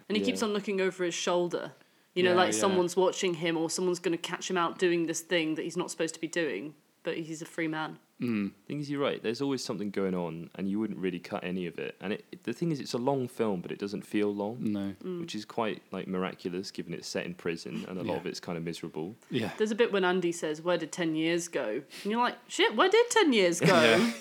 And 0.09 0.17
he 0.17 0.23
Yeah. 0.23 0.29
keeps 0.31 0.41
on 0.41 0.51
looking 0.53 0.81
over 0.81 1.03
his 1.03 1.13
shoulder. 1.13 1.73
You 2.17 2.23
know, 2.23 2.31
Yeah, 2.31 2.35
like 2.35 2.53
yeah. 2.53 2.59
someone's 2.59 2.95
watching 2.95 3.35
him 3.35 3.55
or 3.57 3.69
someone's 3.69 3.99
going 3.99 4.17
to 4.17 4.21
catch 4.31 4.49
him 4.49 4.57
out 4.57 4.77
doing 4.79 5.05
this 5.05 5.21
thing 5.21 5.55
that 5.55 5.63
he's 5.63 5.77
not 5.77 5.91
supposed 5.91 6.13
to 6.15 6.21
be 6.21 6.27
doing, 6.27 6.73
but 7.03 7.15
he's 7.17 7.41
a 7.41 7.45
free 7.45 7.67
man. 7.67 7.99
Mm. 8.19 8.51
Thing 8.67 8.79
is, 8.79 8.89
you're 8.89 8.99
right. 8.99 9.21
There's 9.21 9.43
always 9.43 9.63
something 9.63 9.91
going 9.91 10.15
on, 10.15 10.49
and 10.55 10.67
you 10.67 10.79
wouldn't 10.79 10.97
really 10.97 11.19
cut 11.19 11.43
any 11.43 11.67
of 11.67 11.77
it. 11.77 11.95
And 12.01 12.13
it, 12.13 12.25
the 12.45 12.51
thing 12.51 12.71
is, 12.71 12.79
it's 12.79 12.93
a 12.93 12.97
long 12.97 13.27
film, 13.27 13.61
but 13.61 13.71
it 13.71 13.77
doesn't 13.77 14.01
feel 14.01 14.33
long, 14.33 14.57
No. 14.59 14.95
which 15.19 15.35
is 15.35 15.45
quite 15.45 15.83
like 15.91 16.07
miraculous, 16.07 16.71
given 16.71 16.95
it's 16.95 17.07
set 17.07 17.27
in 17.27 17.35
prison 17.35 17.85
and 17.87 17.99
a 17.99 18.01
lot 18.01 18.17
of 18.17 18.25
it's 18.25 18.39
kind 18.39 18.57
of 18.57 18.63
miserable. 18.63 19.15
Yeah. 19.29 19.51
There's 19.59 19.69
a 19.69 19.75
bit 19.75 19.93
when 19.93 20.03
Andy 20.03 20.31
says, 20.31 20.63
Where 20.63 20.79
did 20.79 20.91
10 20.91 21.13
years 21.13 21.47
go? 21.47 21.83
And 22.01 22.11
you're 22.11 22.19
like, 22.19 22.37
Shit, 22.47 22.75
where 22.75 22.89
did 22.89 23.07
10 23.11 23.33
years 23.33 23.59
go? 23.59 23.67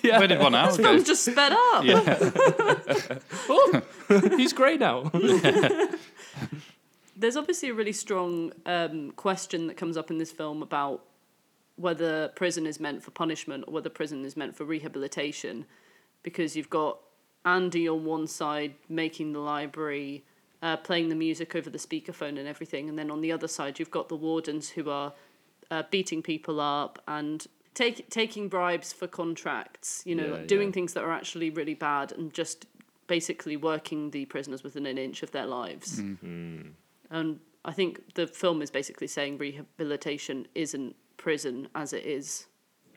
Yeah. 0.02 0.18
Where 0.18 0.28
did 0.28 0.40
one 0.40 0.54
hour 0.54 0.66
This 0.68 0.76
go? 0.76 0.82
film 0.92 1.02
just 1.02 1.24
sped 1.24 1.52
up. 1.52 1.82
Yeah. 1.86 3.18
oh, 3.48 3.82
He's 4.36 4.52
grey 4.52 4.76
now. 4.76 5.10
There's 7.16 7.36
obviously 7.36 7.70
a 7.70 7.74
really 7.74 7.92
strong 7.92 8.52
um, 8.66 9.10
question 9.12 9.66
that 9.68 9.76
comes 9.76 9.96
up 9.96 10.10
in 10.10 10.18
this 10.18 10.30
film 10.30 10.62
about 10.62 11.02
whether 11.76 12.28
prison 12.28 12.66
is 12.66 12.78
meant 12.78 13.02
for 13.02 13.10
punishment 13.10 13.64
or 13.66 13.74
whether 13.74 13.88
prison 13.88 14.24
is 14.24 14.36
meant 14.36 14.54
for 14.56 14.64
rehabilitation, 14.64 15.64
because 16.22 16.56
you've 16.56 16.70
got 16.70 16.98
Andy 17.44 17.88
on 17.88 18.04
one 18.04 18.26
side 18.26 18.74
making 18.88 19.32
the 19.32 19.38
library, 19.38 20.24
uh, 20.62 20.76
playing 20.76 21.08
the 21.08 21.14
music 21.14 21.54
over 21.54 21.70
the 21.70 21.78
speakerphone 21.78 22.38
and 22.38 22.48
everything, 22.48 22.88
and 22.88 22.98
then 22.98 23.10
on 23.10 23.20
the 23.20 23.32
other 23.32 23.48
side 23.48 23.78
you've 23.78 23.90
got 23.90 24.08
the 24.08 24.16
wardens 24.16 24.70
who 24.70 24.90
are 24.90 25.12
uh, 25.70 25.82
beating 25.90 26.22
people 26.22 26.60
up 26.60 27.02
and 27.06 27.46
take, 27.74 28.08
taking 28.10 28.48
bribes 28.48 28.92
for 28.92 29.06
contracts, 29.06 30.02
you 30.04 30.14
know, 30.14 30.26
Yeah, 30.26 30.32
like 30.32 30.48
doing 30.48 30.68
yeah. 30.68 30.74
things 30.74 30.92
that 30.94 31.04
are 31.04 31.12
actually 31.12 31.50
really 31.50 31.74
bad 31.74 32.12
and 32.12 32.32
just 32.32 32.66
basically 33.06 33.56
working 33.56 34.10
the 34.10 34.24
prisoners 34.24 34.62
within 34.62 34.86
an 34.86 34.98
inch 34.98 35.22
of 35.22 35.30
their 35.30 35.46
lives. 35.46 36.00
Mm. 36.00 36.70
And 37.10 37.40
I 37.64 37.72
think 37.72 38.14
the 38.14 38.26
film 38.26 38.62
is 38.62 38.70
basically 38.70 39.06
saying 39.06 39.38
rehabilitation 39.38 40.46
isn't 40.54 40.96
prison 41.16 41.68
as 41.74 41.92
it 41.92 42.04
is. 42.04 42.46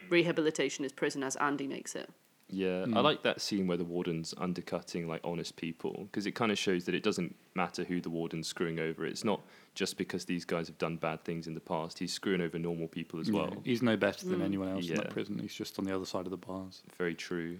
Rehabilitation 0.09 0.85
is 0.85 0.91
prison 0.91 1.23
as 1.23 1.35
Andy 1.37 1.67
makes 1.67 1.95
it. 1.95 2.09
Yeah, 2.51 2.81
I 2.81 2.85
hmm. 2.85 2.93
like 2.93 3.21
that 3.23 3.41
scene 3.41 3.67
where 3.67 3.77
the 3.77 3.83
warden's 3.83 4.33
undercutting 4.37 5.07
like 5.07 5.21
honest 5.23 5.55
people 5.55 6.07
because 6.11 6.25
it 6.25 6.31
kind 6.31 6.51
of 6.51 6.57
shows 6.57 6.85
that 6.85 6.95
it 6.95 7.03
doesn't 7.03 7.35
matter 7.53 7.83
who 7.83 8.01
the 8.01 8.09
warden's 8.09 8.47
screwing 8.47 8.79
over. 8.79 9.05
It's 9.05 9.23
not 9.23 9.41
just 9.75 9.97
because 9.97 10.25
these 10.25 10.45
guys 10.45 10.67
have 10.67 10.77
done 10.79 10.97
bad 10.97 11.23
things 11.23 11.45
in 11.45 11.53
the 11.53 11.59
past. 11.59 11.99
He's 11.99 12.11
screwing 12.11 12.41
over 12.41 12.57
normal 12.57 12.87
people 12.87 13.19
as 13.19 13.29
Yeah, 13.29 13.41
well. 13.41 13.61
he's 13.63 13.83
no 13.83 13.95
better 13.95 14.25
than 14.25 14.39
hmm. 14.39 14.45
anyone 14.45 14.69
else 14.69 14.89
in 14.89 14.95
that 14.95 15.11
prison. 15.11 15.37
He's 15.37 15.53
just 15.53 15.77
on 15.77 15.85
the 15.85 15.95
other 15.95 16.05
side 16.05 16.25
of 16.25 16.31
the 16.31 16.37
bars. 16.37 16.81
Very 16.97 17.13
true. 17.13 17.59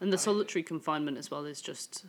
And 0.00 0.10
the 0.10 0.18
solitary 0.18 0.62
confinement 0.62 1.18
as 1.18 1.30
well 1.30 1.44
is 1.44 1.60
just 1.60 2.06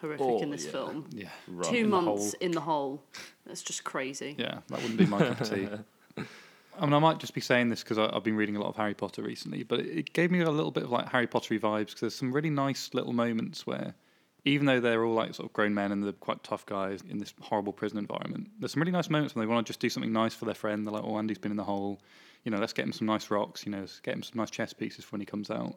horrific 0.00 0.26
Oh, 0.26 0.38
in 0.40 0.50
this 0.50 0.64
yeah. 0.66 0.70
film. 0.70 1.06
Yeah, 1.10 1.28
Right. 1.46 1.70
Two 1.70 1.76
in 1.76 1.90
months 1.90 2.06
hole. 2.06 2.32
in 2.40 2.50
the 2.52 2.60
hole. 2.60 3.02
That's 3.46 3.62
just 3.62 3.84
crazy. 3.84 4.34
yeah, 4.38 4.58
that 4.68 4.80
wouldn't 4.82 4.98
be 4.98 5.06
my 5.06 5.18
cup 5.18 5.40
of 5.40 5.48
tea. 5.50 5.68
I 6.80 6.84
mean, 6.84 6.94
I 6.94 6.98
might 7.00 7.18
just 7.18 7.34
be 7.34 7.40
saying 7.40 7.70
this 7.70 7.82
because 7.82 7.98
I've 7.98 8.22
been 8.22 8.36
reading 8.36 8.54
a 8.54 8.60
lot 8.60 8.68
of 8.68 8.76
Harry 8.76 8.94
Potter 8.94 9.22
recently, 9.22 9.64
but 9.64 9.80
it, 9.80 9.86
it 9.98 10.12
gave 10.12 10.30
me 10.30 10.40
a 10.42 10.50
little 10.50 10.70
bit 10.70 10.84
of 10.84 10.90
like 10.90 11.08
Harry 11.08 11.26
Pottery 11.26 11.58
vibes 11.58 11.86
because 11.86 12.00
there's 12.02 12.14
some 12.14 12.32
really 12.32 12.50
nice 12.50 12.90
little 12.94 13.12
moments 13.12 13.66
where, 13.66 13.94
even 14.44 14.64
though 14.66 14.78
they're 14.78 15.04
all 15.04 15.14
like 15.14 15.34
sort 15.34 15.48
of 15.48 15.52
grown 15.52 15.74
men 15.74 15.90
and 15.90 16.04
they're 16.04 16.12
quite 16.12 16.44
tough 16.44 16.64
guys 16.66 17.00
in 17.10 17.18
this 17.18 17.34
horrible 17.40 17.72
prison 17.72 17.98
environment, 17.98 18.48
there's 18.60 18.72
some 18.74 18.80
really 18.80 18.92
nice 18.92 19.10
moments 19.10 19.34
when 19.34 19.44
they 19.44 19.52
want 19.52 19.66
to 19.66 19.68
just 19.70 19.80
do 19.80 19.90
something 19.90 20.12
nice 20.12 20.34
for 20.34 20.44
their 20.44 20.54
friend. 20.54 20.86
They're 20.86 20.92
like, 20.94 21.02
"Oh, 21.04 21.18
Andy's 21.18 21.38
been 21.38 21.50
in 21.50 21.56
the 21.56 21.64
hole, 21.64 22.00
you 22.44 22.52
know, 22.52 22.58
let's 22.58 22.72
get 22.72 22.84
him 22.84 22.92
some 22.92 23.08
nice 23.08 23.28
rocks, 23.28 23.66
you 23.66 23.72
know, 23.72 23.80
let's 23.80 23.98
get 23.98 24.14
him 24.14 24.22
some 24.22 24.38
nice 24.38 24.50
chess 24.50 24.72
pieces 24.72 25.04
for 25.04 25.10
when 25.16 25.20
he 25.20 25.26
comes 25.26 25.50
out." 25.50 25.74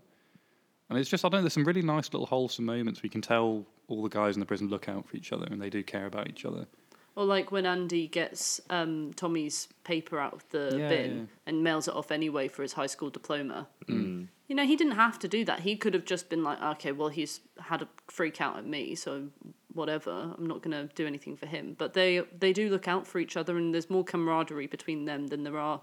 And 0.91 0.99
it's 0.99 1.09
just 1.09 1.23
I 1.23 1.29
don't 1.29 1.39
know, 1.39 1.43
there's 1.43 1.53
some 1.53 1.63
really 1.63 1.81
nice 1.81 2.11
little 2.11 2.25
wholesome 2.25 2.65
moments 2.65 3.01
where 3.01 3.07
you 3.07 3.11
can 3.11 3.21
tell 3.21 3.65
all 3.87 4.03
the 4.03 4.09
guys 4.09 4.35
in 4.35 4.41
the 4.41 4.45
prison 4.45 4.67
look 4.67 4.89
out 4.89 5.07
for 5.07 5.15
each 5.15 5.31
other 5.31 5.47
and 5.49 5.61
they 5.61 5.69
do 5.69 5.81
care 5.83 6.05
about 6.05 6.27
each 6.27 6.43
other. 6.43 6.67
Or 7.15 7.23
like 7.25 7.51
when 7.51 7.65
Andy 7.65 8.07
gets 8.07 8.59
um, 8.69 9.13
Tommy's 9.15 9.69
paper 9.85 10.19
out 10.19 10.33
of 10.33 10.49
the 10.49 10.75
Yeah, 10.77 10.89
bin 10.89 11.17
yeah. 11.17 11.23
and 11.45 11.63
mails 11.63 11.87
it 11.87 11.93
off 11.93 12.11
anyway 12.11 12.49
for 12.49 12.61
his 12.61 12.73
high 12.73 12.87
school 12.87 13.09
diploma. 13.09 13.67
Mm. 13.87 14.27
You 14.47 14.55
know, 14.55 14.65
he 14.65 14.75
didn't 14.75 14.95
have 14.95 15.17
to 15.19 15.29
do 15.29 15.45
that. 15.45 15.61
He 15.61 15.77
could 15.77 15.93
have 15.93 16.03
just 16.03 16.29
been 16.29 16.43
like, 16.43 16.61
okay, 16.61 16.91
well, 16.91 17.07
he's 17.07 17.39
had 17.57 17.81
a 17.81 17.87
freak 18.07 18.41
out 18.41 18.57
at 18.57 18.65
me, 18.65 18.95
so 18.95 19.27
whatever. 19.73 20.33
I'm 20.37 20.45
not 20.45 20.61
going 20.61 20.71
to 20.71 20.93
do 20.93 21.07
anything 21.07 21.37
for 21.37 21.45
him. 21.45 21.75
But 21.77 21.93
they 21.93 22.21
they 22.37 22.51
do 22.51 22.69
look 22.69 22.87
out 22.87 23.07
for 23.07 23.19
each 23.19 23.37
other, 23.37 23.57
and 23.57 23.73
there's 23.73 23.89
more 23.89 24.03
camaraderie 24.03 24.67
between 24.67 25.05
them 25.05 25.27
than 25.27 25.43
there 25.43 25.57
are 25.57 25.81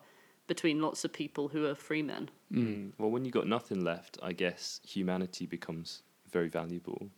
between 0.48 0.82
lots 0.82 1.04
of 1.04 1.12
people 1.12 1.46
who 1.46 1.64
are 1.66 1.76
free 1.76 2.02
men. 2.02 2.28
Mm. 2.52 2.92
Well, 2.98 3.10
when 3.10 3.24
you've 3.24 3.34
got 3.34 3.46
nothing 3.46 3.84
left, 3.84 4.18
I 4.20 4.32
guess 4.32 4.80
humanity 4.84 5.46
becomes 5.46 6.02
very 6.32 6.48
valuable, 6.48 7.08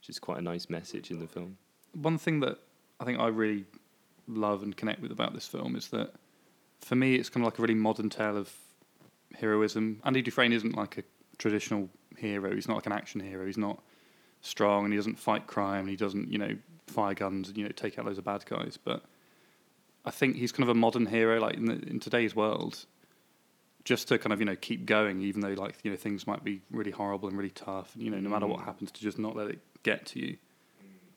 which 0.00 0.08
is 0.08 0.18
quite 0.18 0.38
a 0.38 0.42
nice 0.42 0.68
message 0.68 1.12
in 1.12 1.20
the 1.20 1.28
film. 1.28 1.56
one 1.92 2.18
thing 2.18 2.40
that 2.40 2.58
I 2.98 3.04
think 3.04 3.20
I 3.20 3.28
really 3.28 3.64
love 4.26 4.62
and 4.62 4.76
connect 4.76 5.00
with 5.00 5.12
about 5.12 5.32
this 5.34 5.46
film 5.46 5.76
is 5.76 5.88
that 5.88 6.12
for 6.80 6.96
me 6.96 7.14
it's 7.14 7.28
kind 7.28 7.46
of 7.46 7.52
like 7.52 7.58
a 7.58 7.62
really 7.62 7.74
modern 7.74 8.10
tale 8.10 8.36
of 8.36 8.52
heroism. 9.34 10.00
Andy 10.04 10.22
Dufresne 10.22 10.52
isn't 10.52 10.76
like 10.76 10.98
a 10.98 11.02
traditional 11.38 11.88
hero. 12.16 12.54
He's 12.54 12.68
not 12.68 12.74
like 12.74 12.86
an 12.86 12.92
action 12.92 13.20
hero. 13.20 13.46
He's 13.46 13.58
not 13.58 13.82
strong 14.40 14.84
and 14.84 14.92
he 14.92 14.96
doesn't 14.98 15.18
fight 15.18 15.46
crime 15.46 15.80
and 15.80 15.90
he 15.90 15.96
doesn't, 15.96 16.30
you 16.30 16.38
know, 16.38 16.56
fire 16.86 17.14
guns 17.14 17.48
and 17.48 17.58
you 17.58 17.64
know 17.64 17.70
take 17.70 17.98
out 17.98 18.06
loads 18.06 18.18
of 18.18 18.24
bad 18.24 18.44
guys. 18.46 18.78
But 18.82 19.04
I 20.06 20.10
think 20.12 20.36
he's 20.36 20.52
kind 20.52 20.62
of 20.62 20.68
a 20.68 20.78
modern 20.78 21.06
hero, 21.06 21.40
like 21.40 21.54
in 21.56 21.64
the, 21.66 21.74
in 21.88 21.98
today's 22.00 22.34
world, 22.36 22.86
just 23.84 24.08
to 24.08 24.18
kind 24.18 24.32
of 24.32 24.38
you 24.40 24.46
know 24.46 24.56
keep 24.56 24.86
going, 24.86 25.20
even 25.20 25.40
though 25.40 25.54
like 25.54 25.74
you 25.82 25.90
know 25.90 25.96
things 25.96 26.26
might 26.26 26.44
be 26.44 26.62
really 26.70 26.92
horrible 26.92 27.28
and 27.28 27.36
really 27.36 27.50
tough, 27.50 27.94
and 27.94 28.02
you 28.04 28.10
know 28.10 28.18
no 28.20 28.28
matter 28.30 28.46
what 28.46 28.60
Mm. 28.60 28.64
happens, 28.64 28.92
to 28.92 29.00
just 29.00 29.18
not 29.18 29.34
let 29.36 29.48
it 29.48 29.58
get 29.82 30.06
to 30.06 30.20
you. 30.20 30.36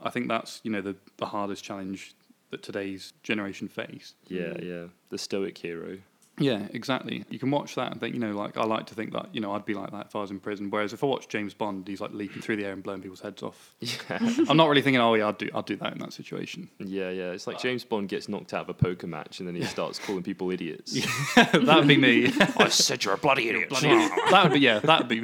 I 0.02 0.10
think 0.10 0.28
that's 0.28 0.60
you 0.64 0.72
know 0.72 0.82
the 0.82 0.96
the 1.18 1.28
hardest 1.28 1.64
challenge 1.64 2.14
that 2.52 2.64
today's 2.64 3.14
generation 3.22 3.68
face. 3.68 4.16
Yeah, 4.28 4.54
yeah. 4.62 4.86
The 5.10 5.18
stoic 5.20 5.58
hero. 5.58 6.00
Yeah, 6.40 6.68
exactly. 6.74 7.26
You 7.30 7.38
can 7.40 7.52
watch 7.52 7.76
that 7.76 7.92
and 7.92 8.00
think, 8.00 8.14
you 8.14 8.20
know, 8.20 8.32
like 8.32 8.58
I 8.58 8.64
like 8.64 8.86
to 8.88 8.96
think 8.96 9.14
that, 9.14 9.28
you 9.34 9.42
know, 9.42 9.52
I'd 9.54 9.66
be 9.66 9.74
like 9.74 9.92
that 9.92 10.08
if 10.08 10.16
I 10.16 10.22
was 10.22 10.32
in 10.32 10.40
prison. 10.40 10.70
Whereas 10.70 10.94
if 10.94 11.04
I 11.04 11.08
watch 11.08 11.28
James 11.28 11.54
Bond, 11.54 11.88
he's 11.88 12.02
like 12.02 12.12
leaping 12.14 12.42
through 12.42 12.56
the 12.58 12.66
air 12.66 12.74
and 12.74 12.82
blowing 12.82 13.02
people's 13.02 13.22
heads 13.22 13.44
off. 13.44 13.76
Yeah, 13.82 14.20
I'm 14.50 14.58
not 14.58 14.70
really 14.70 14.82
thinking, 14.82 15.02
oh 15.02 15.14
yeah, 15.16 15.28
I'd 15.28 15.38
do, 15.38 15.50
I'd 15.54 15.66
do 15.66 15.76
that 15.78 15.94
in 15.94 16.00
that 16.00 16.14
situation. 16.14 16.70
yeah, 16.80 17.10
yeah. 17.10 17.32
It's 17.32 17.46
like 17.48 17.58
uh, 17.58 17.60
James 17.60 17.84
Bond 17.84 18.10
gets 18.10 18.28
knocked 18.30 18.54
out 18.54 18.62
of 18.64 18.70
a 18.70 18.74
poker 18.74 19.08
match 19.08 19.40
and 19.40 19.48
then 19.48 19.56
he 19.56 19.64
starts 19.66 20.00
calling 20.00 20.24
people 20.24 20.50
idiots. 20.52 20.94
That'd 21.36 21.88
be 21.88 21.98
me. 21.98 22.32
I 22.58 22.70
said 22.70 23.04
you're 23.04 23.14
a 23.14 23.18
bloody 23.18 23.50
idiot. 23.50 23.70
that 23.70 24.40
would 24.44 24.54
be 24.54 24.60
yeah, 24.60 24.80
that'd 24.80 25.08
be. 25.08 25.24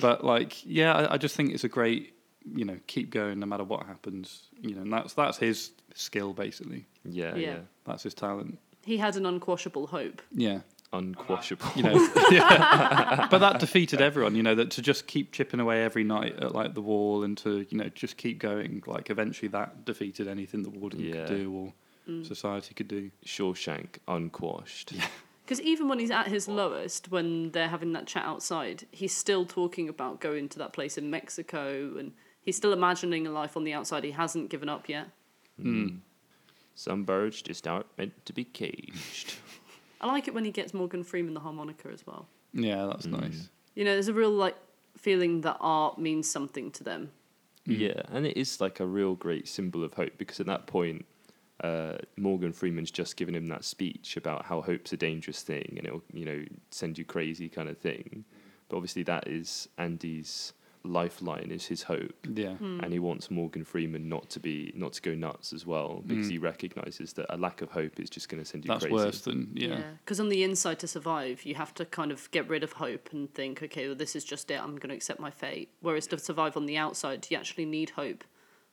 but 0.00 0.24
like, 0.24 0.64
yeah, 0.66 0.92
I, 0.94 1.14
I 1.14 1.16
just 1.18 1.36
think 1.36 1.52
it's 1.52 1.64
a 1.64 1.68
great, 1.68 2.14
you 2.54 2.64
know, 2.64 2.78
keep 2.86 3.10
going 3.10 3.38
no 3.40 3.46
matter 3.46 3.64
what 3.64 3.86
happens. 3.86 4.42
You 4.60 4.74
know, 4.74 4.82
and 4.82 4.92
that's 4.92 5.14
that's 5.14 5.38
his 5.38 5.70
skill 5.94 6.32
basically. 6.32 6.86
Yeah, 7.04 7.34
Yeah. 7.34 7.46
yeah. 7.50 7.58
That's 7.84 8.02
his 8.04 8.14
talent. 8.14 8.58
He 8.84 8.96
had 8.96 9.16
an 9.16 9.26
unquashable 9.26 9.88
hope. 9.88 10.22
Yeah. 10.32 10.60
Unquashable. 10.92 11.66
you 11.74 11.82
know. 11.82 12.08
yeah. 12.30 13.26
But 13.30 13.38
that 13.38 13.60
defeated 13.60 14.00
everyone, 14.00 14.34
you 14.34 14.42
know, 14.42 14.54
that 14.54 14.70
to 14.72 14.82
just 14.82 15.06
keep 15.06 15.32
chipping 15.32 15.60
away 15.60 15.82
every 15.82 16.04
night 16.04 16.36
at 16.38 16.54
like 16.54 16.74
the 16.74 16.82
wall 16.82 17.24
and 17.24 17.36
to, 17.38 17.64
you 17.70 17.78
know, 17.78 17.88
just 17.88 18.16
keep 18.16 18.38
going, 18.38 18.82
like 18.86 19.08
eventually 19.08 19.48
that 19.48 19.84
defeated 19.84 20.28
anything 20.28 20.62
the 20.62 20.70
warden 20.70 21.00
Yeah. 21.00 21.12
could 21.12 21.26
do 21.28 21.52
or 21.52 21.72
mm. 22.08 22.26
society 22.26 22.74
could 22.74 22.88
do. 22.88 23.10
Shawshank 23.24 23.98
unquashed. 24.06 24.92
Because 25.44 25.60
even 25.62 25.88
when 25.88 25.98
he's 25.98 26.10
at 26.10 26.28
his 26.28 26.46
lowest, 26.46 27.10
when 27.10 27.50
they're 27.52 27.68
having 27.68 27.92
that 27.94 28.06
chat 28.06 28.24
outside, 28.24 28.86
he's 28.90 29.16
still 29.16 29.46
talking 29.46 29.88
about 29.88 30.20
going 30.20 30.48
to 30.50 30.58
that 30.58 30.72
place 30.72 30.98
in 30.98 31.10
Mexico 31.10 31.96
and 31.98 32.12
he's 32.42 32.56
still 32.56 32.72
imagining 32.72 33.26
a 33.26 33.30
life 33.30 33.56
on 33.56 33.64
the 33.64 33.72
outside. 33.72 34.04
He 34.04 34.12
hasn't 34.12 34.50
given 34.50 34.68
up 34.68 34.88
yet. 34.88 35.08
Hmm. 35.60 35.84
Hmm. 35.84 35.96
Some 36.74 37.04
birds 37.04 37.42
just 37.42 37.66
aren't 37.66 37.86
meant 37.98 38.26
to 38.26 38.32
be 38.32 38.44
caged. 38.44 39.34
I 40.00 40.06
like 40.06 40.26
it 40.26 40.34
when 40.34 40.44
he 40.44 40.50
gets 40.50 40.74
Morgan 40.74 41.04
Freeman 41.04 41.34
the 41.34 41.40
harmonica 41.40 41.88
as 41.92 42.06
well. 42.06 42.26
Yeah, 42.52 42.86
that's 42.86 43.06
nice. 43.06 43.48
You 43.74 43.84
know, 43.84 43.92
there's 43.92 44.08
a 44.08 44.14
real 44.14 44.30
like 44.30 44.56
feeling 44.96 45.42
that 45.42 45.56
art 45.60 45.98
means 45.98 46.28
something 46.28 46.70
to 46.72 46.84
them. 46.84 47.10
Yeah, 47.64 48.02
and 48.08 48.26
it 48.26 48.36
is 48.36 48.60
like 48.60 48.80
a 48.80 48.86
real 48.86 49.14
great 49.14 49.46
symbol 49.46 49.84
of 49.84 49.94
hope 49.94 50.18
because 50.18 50.40
at 50.40 50.46
that 50.46 50.66
point, 50.66 51.06
uh, 51.62 51.98
Morgan 52.16 52.52
Freeman's 52.52 52.90
just 52.90 53.16
given 53.16 53.34
him 53.34 53.46
that 53.46 53.64
speech 53.64 54.16
about 54.16 54.44
how 54.44 54.60
hope's 54.60 54.92
a 54.92 54.96
dangerous 54.96 55.42
thing 55.42 55.74
and 55.76 55.86
it'll, 55.86 56.02
you 56.12 56.24
know, 56.24 56.44
send 56.70 56.98
you 56.98 57.04
crazy 57.04 57.48
kind 57.48 57.68
of 57.68 57.78
thing. 57.78 58.24
But 58.68 58.76
obviously, 58.76 59.04
that 59.04 59.28
is 59.28 59.68
Andy's 59.78 60.54
lifeline, 60.84 61.50
is 61.50 61.66
his 61.66 61.82
hope. 61.82 62.14
Yeah. 62.32 62.54
Hmm. 62.54 62.80
and 62.82 62.92
he 62.92 62.98
wants 62.98 63.30
Morgan 63.30 63.64
Freeman 63.64 64.08
not 64.08 64.30
to 64.30 64.40
be 64.40 64.72
not 64.74 64.92
to 64.94 65.02
go 65.02 65.14
nuts 65.14 65.52
as 65.52 65.66
well 65.66 66.02
hmm. 66.02 66.08
because 66.08 66.28
he 66.28 66.38
recognizes 66.38 67.12
that 67.14 67.26
a 67.30 67.36
lack 67.36 67.62
of 67.62 67.70
hope 67.70 67.98
is 68.00 68.10
just 68.10 68.28
going 68.28 68.42
to 68.42 68.48
send 68.48 68.64
you 68.64 68.68
That's 68.68 68.84
crazy. 68.84 68.94
worse 68.94 69.20
than 69.22 69.50
yeah. 69.54 69.80
Because 70.04 70.20
on 70.20 70.28
the 70.28 70.42
inside, 70.42 70.78
to 70.80 70.88
survive, 70.88 71.44
you 71.44 71.54
have 71.54 71.74
to 71.74 71.84
kind 71.84 72.10
of 72.10 72.30
get 72.30 72.48
rid 72.48 72.62
of 72.62 72.72
hope 72.72 73.10
and 73.12 73.32
think, 73.34 73.62
okay, 73.62 73.86
well, 73.86 73.96
this 73.96 74.16
is 74.16 74.24
just 74.24 74.50
it. 74.50 74.60
I'm 74.60 74.76
going 74.76 74.90
to 74.90 74.94
accept 74.94 75.20
my 75.20 75.30
fate. 75.30 75.70
Whereas 75.80 76.06
to 76.08 76.18
survive 76.18 76.56
on 76.56 76.66
the 76.66 76.76
outside, 76.76 77.26
you 77.30 77.36
actually 77.36 77.66
need 77.66 77.90
hope. 77.90 78.24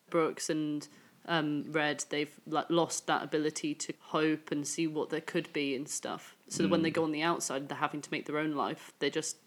Brooks 0.10 0.50
and 0.50 0.88
um, 1.28 1.66
Red, 1.70 2.04
they've 2.10 2.34
like 2.48 2.70
lost 2.70 3.08
that 3.08 3.24
ability 3.24 3.76
to 3.76 3.94
hope 4.00 4.52
and 4.52 4.68
see 4.68 4.88
what 4.88 5.10
there 5.10 5.22
could 5.22 5.52
be 5.54 5.76
and 5.76 5.88
stuff. 5.88 6.36
So 6.48 6.64
that 6.64 6.70
when 6.70 6.82
they 6.82 6.90
hmm. 6.90 6.96
go 6.96 7.04
on 7.04 7.12
the 7.12 7.22
outside, 7.22 7.70
they're 7.70 7.78
having 7.78 8.02
to 8.02 8.10
make 8.12 8.26
their 8.26 8.40
own 8.40 8.56
life. 8.56 8.94
They 9.00 9.10
just 9.10 9.38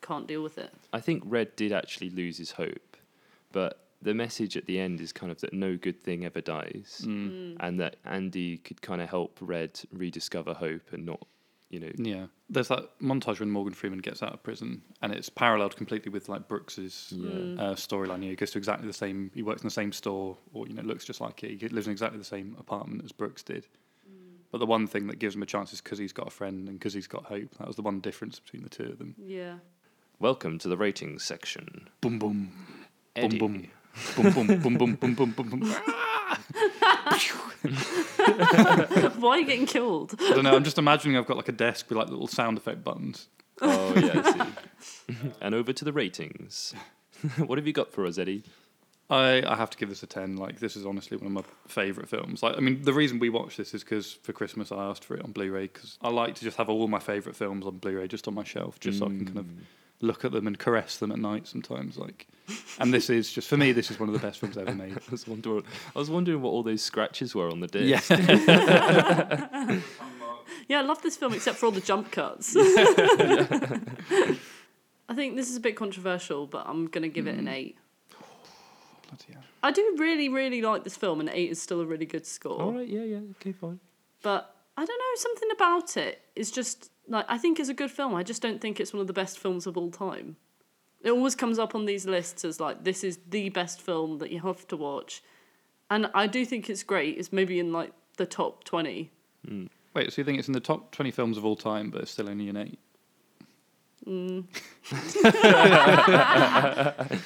can't 0.00 0.26
deal 0.26 0.42
with 0.42 0.58
it. 0.58 0.72
I 0.92 1.00
think 1.00 1.22
Red 1.26 1.54
did 1.56 1.72
actually 1.72 2.10
lose 2.10 2.38
his 2.38 2.52
hope, 2.52 2.96
but 3.52 3.84
the 4.00 4.14
message 4.14 4.56
at 4.56 4.66
the 4.66 4.78
end 4.78 5.00
is 5.00 5.12
kind 5.12 5.32
of 5.32 5.40
that 5.40 5.52
no 5.52 5.76
good 5.76 6.00
thing 6.00 6.24
ever 6.24 6.40
dies, 6.40 7.02
Mm. 7.04 7.56
and 7.60 7.80
that 7.80 7.96
Andy 8.04 8.58
could 8.58 8.80
kind 8.80 9.00
of 9.02 9.08
help 9.08 9.38
Red 9.40 9.80
rediscover 9.92 10.54
hope 10.54 10.92
and 10.92 11.04
not, 11.04 11.26
you 11.68 11.80
know, 11.80 11.90
Yeah. 11.96 12.26
There's 12.50 12.68
that 12.68 12.98
montage 13.00 13.40
when 13.40 13.50
Morgan 13.50 13.74
Freeman 13.74 13.98
gets 13.98 14.22
out 14.22 14.32
of 14.32 14.42
prison 14.42 14.80
and 15.02 15.12
it's 15.12 15.28
paralleled 15.28 15.76
completely 15.76 16.10
with 16.10 16.28
like 16.30 16.48
Brooks's 16.48 17.12
yeah, 17.14 17.28
uh, 17.62 17.74
storyline. 17.74 18.22
He 18.22 18.34
goes 18.36 18.52
to 18.52 18.58
exactly 18.58 18.86
the 18.86 18.92
same. 18.94 19.30
He 19.34 19.42
works 19.42 19.60
in 19.62 19.66
the 19.66 19.70
same 19.72 19.92
store, 19.92 20.38
or 20.54 20.66
you 20.66 20.72
know, 20.74 20.82
looks 20.82 21.04
just 21.04 21.20
like 21.20 21.42
it. 21.44 21.60
He 21.60 21.68
lives 21.68 21.86
in 21.88 21.90
exactly 21.92 22.18
the 22.18 22.24
same 22.24 22.56
apartment 22.58 23.02
as 23.04 23.12
Brooks 23.12 23.42
did. 23.42 23.66
But 24.50 24.58
the 24.58 24.66
one 24.66 24.86
thing 24.86 25.08
that 25.08 25.18
gives 25.18 25.34
him 25.34 25.42
a 25.42 25.46
chance 25.46 25.74
is 25.74 25.82
because 25.82 25.98
he's 25.98 26.14
got 26.14 26.26
a 26.28 26.30
friend 26.30 26.68
and 26.68 26.78
because 26.78 26.94
he's 26.94 27.06
got 27.06 27.24
hope. 27.24 27.50
That 27.58 27.66
was 27.66 27.76
the 27.76 27.82
one 27.82 28.00
difference 28.00 28.40
between 28.40 28.62
the 28.62 28.70
two 28.70 28.84
of 28.84 28.96
them. 28.98 29.14
Yeah. 29.18 29.58
Welcome 30.20 30.58
to 30.58 30.68
the 30.68 30.76
ratings 30.76 31.22
section. 31.22 31.88
Boom, 32.00 32.18
boom, 32.18 32.50
Eddie. 33.14 33.38
boom, 33.38 33.68
boom, 34.16 34.32
boom, 34.32 34.46
boom, 34.46 34.74
boom, 34.76 34.94
boom, 34.96 35.14
boom, 35.14 35.30
boom, 35.30 35.48
boom. 35.48 35.60
Why 39.20 39.30
are 39.30 39.38
you 39.38 39.46
getting 39.46 39.66
killed? 39.66 40.16
I 40.20 40.30
don't 40.30 40.42
know. 40.42 40.56
I'm 40.56 40.64
just 40.64 40.76
imagining 40.76 41.16
I've 41.16 41.26
got 41.26 41.36
like 41.36 41.48
a 41.48 41.52
desk 41.52 41.88
with 41.88 41.98
like 41.98 42.08
little 42.08 42.26
sound 42.26 42.58
effect 42.58 42.82
buttons. 42.82 43.28
Oh 43.60 43.94
yeah, 43.94 44.22
I 44.24 44.32
see. 44.32 45.20
and 45.40 45.54
over 45.54 45.72
to 45.72 45.84
the 45.84 45.92
ratings. 45.92 46.74
what 47.46 47.56
have 47.56 47.68
you 47.68 47.72
got 47.72 47.92
for 47.92 48.04
us, 48.04 48.18
Eddie? 48.18 48.42
I, 49.10 49.44
I 49.46 49.54
have 49.54 49.70
to 49.70 49.78
give 49.78 49.88
this 49.88 50.02
a 50.02 50.06
10. 50.06 50.36
Like, 50.36 50.58
this 50.58 50.76
is 50.76 50.84
honestly 50.84 51.16
one 51.16 51.28
of 51.28 51.32
my 51.32 51.42
favourite 51.68 52.10
films. 52.10 52.42
Like, 52.42 52.56
I 52.56 52.60
mean, 52.60 52.82
the 52.82 52.92
reason 52.92 53.20
we 53.20 53.30
watch 53.30 53.56
this 53.56 53.72
is 53.72 53.82
because 53.84 54.12
for 54.12 54.32
Christmas 54.32 54.70
I 54.72 54.84
asked 54.84 55.04
for 55.04 55.16
it 55.16 55.22
on 55.24 55.30
Blu 55.30 55.52
ray 55.52 55.68
because 55.68 55.96
I 56.02 56.10
like 56.10 56.34
to 56.34 56.44
just 56.44 56.56
have 56.56 56.68
all 56.68 56.88
my 56.88 56.98
favourite 56.98 57.36
films 57.36 57.64
on 57.66 57.78
Blu 57.78 57.98
ray 57.98 58.08
just 58.08 58.26
on 58.26 58.34
my 58.34 58.44
shelf, 58.44 58.80
just 58.80 58.98
so 58.98 59.06
I 59.06 59.08
can 59.10 59.24
kind 59.24 59.38
of 59.38 59.46
Mm. 59.46 59.60
Look 60.00 60.24
at 60.24 60.32
them 60.32 60.46
and 60.46 60.58
caress 60.58 60.96
them 60.98 61.10
at 61.12 61.18
night 61.18 61.46
sometimes. 61.46 61.96
Like, 61.98 62.26
and 62.78 62.92
this 62.94 63.10
is 63.10 63.32
just, 63.32 63.48
for 63.48 63.56
me, 63.56 63.72
this 63.72 63.90
is 63.90 63.98
one 63.98 64.08
of 64.08 64.12
the 64.14 64.20
best 64.20 64.38
films 64.40 64.56
ever 64.56 64.74
made. 64.74 64.92
I 64.96 65.00
was 65.10 65.26
wondering, 65.26 65.64
I 65.94 65.98
was 65.98 66.10
wondering 66.10 66.40
what 66.42 66.50
all 66.50 66.62
those 66.62 66.82
scratches 66.82 67.34
were 67.34 67.50
on 67.50 67.60
the 67.60 67.66
disc. 67.68 68.10
Yeah. 68.10 69.80
Yeah, 70.66 70.80
I 70.80 70.82
love 70.82 71.00
this 71.00 71.16
film 71.16 71.32
except 71.32 71.56
for 71.58 71.66
all 71.66 71.72
the 71.72 71.80
jump 71.80 72.10
cuts. 72.10 72.54
I 72.58 73.80
think 75.14 75.36
this 75.36 75.48
is 75.48 75.56
a 75.56 75.60
bit 75.60 75.76
controversial, 75.76 76.46
but 76.46 76.66
I'm 76.66 76.86
going 76.88 77.02
to 77.02 77.08
give 77.08 77.26
it 77.26 77.36
Mm. 77.36 77.40
an 77.40 77.48
8. 77.48 77.76
I 79.62 79.70
do 79.70 79.94
really, 79.98 80.28
really 80.28 80.60
like 80.60 80.84
this 80.84 80.96
film, 80.96 81.20
and 81.20 81.28
8 81.30 81.50
is 81.50 81.62
still 81.62 81.80
a 81.80 81.86
really 81.86 82.04
good 82.06 82.26
score. 82.26 82.60
All 82.60 82.72
right, 82.72 82.88
yeah, 82.88 83.02
yeah, 83.02 83.20
okay, 83.40 83.52
fine. 83.52 83.80
But 84.22 84.54
I 84.76 84.84
don't 84.84 84.98
know, 84.98 85.14
something 85.16 85.48
about 85.54 85.96
it 85.96 86.20
is 86.36 86.50
just 86.50 86.90
like 87.08 87.26
I 87.28 87.38
think 87.38 87.58
it's 87.58 87.68
a 87.68 87.74
good 87.74 87.90
film. 87.90 88.14
I 88.14 88.22
just 88.22 88.42
don't 88.42 88.60
think 88.60 88.80
it's 88.80 88.92
one 88.92 89.00
of 89.00 89.06
the 89.06 89.12
best 89.12 89.38
films 89.38 89.66
of 89.66 89.76
all 89.76 89.90
time. 89.90 90.36
It 91.02 91.10
always 91.10 91.34
comes 91.34 91.58
up 91.58 91.74
on 91.74 91.84
these 91.86 92.06
lists 92.06 92.44
as 92.44 92.60
like 92.60 92.84
this 92.84 93.04
is 93.04 93.18
the 93.28 93.48
best 93.50 93.80
film 93.80 94.18
that 94.18 94.30
you 94.30 94.40
have 94.40 94.66
to 94.68 94.76
watch. 94.76 95.22
And 95.90 96.10
I 96.14 96.26
do 96.26 96.44
think 96.44 96.68
it's 96.68 96.82
great. 96.82 97.16
It's 97.18 97.32
maybe 97.32 97.58
in 97.58 97.72
like 97.72 97.92
the 98.16 98.26
top 98.26 98.64
20. 98.64 99.10
Hmm. 99.46 99.66
Wait, 99.94 100.12
so 100.12 100.20
you 100.20 100.24
think 100.24 100.38
it's 100.38 100.48
in 100.48 100.54
the 100.54 100.60
top 100.60 100.92
20 100.92 101.10
films 101.10 101.38
of 101.38 101.44
all 101.46 101.56
time, 101.56 101.90
but 101.90 102.02
it's 102.02 102.10
still 102.10 102.28
only 102.28 102.48
an 102.50 102.56
8? 102.56 102.78
Hmm. 104.04 104.40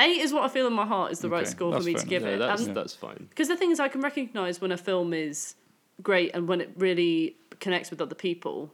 Eight 0.00 0.20
is 0.20 0.32
what 0.32 0.44
I 0.44 0.48
feel 0.48 0.68
in 0.68 0.72
my 0.72 0.86
heart 0.86 1.10
is 1.10 1.18
the 1.18 1.28
right 1.28 1.42
Okay, 1.42 1.50
score 1.50 1.72
for 1.76 1.82
me 1.82 1.92
fair 1.94 2.02
to 2.02 2.06
give 2.06 2.22
No, 2.22 2.34
it. 2.34 2.38
that's, 2.38 2.66
And- 2.66 2.76
that's 2.76 2.94
fine. 2.94 3.26
Because 3.28 3.48
the 3.48 3.56
thing 3.56 3.72
is, 3.72 3.80
I 3.80 3.88
can 3.88 4.00
recognize 4.00 4.60
when 4.60 4.70
a 4.70 4.76
film 4.76 5.12
is 5.12 5.56
great 6.02 6.30
and 6.34 6.46
when 6.46 6.60
it 6.60 6.70
really 6.76 7.36
connects 7.58 7.90
with 7.90 8.00
other 8.00 8.14
people. 8.14 8.72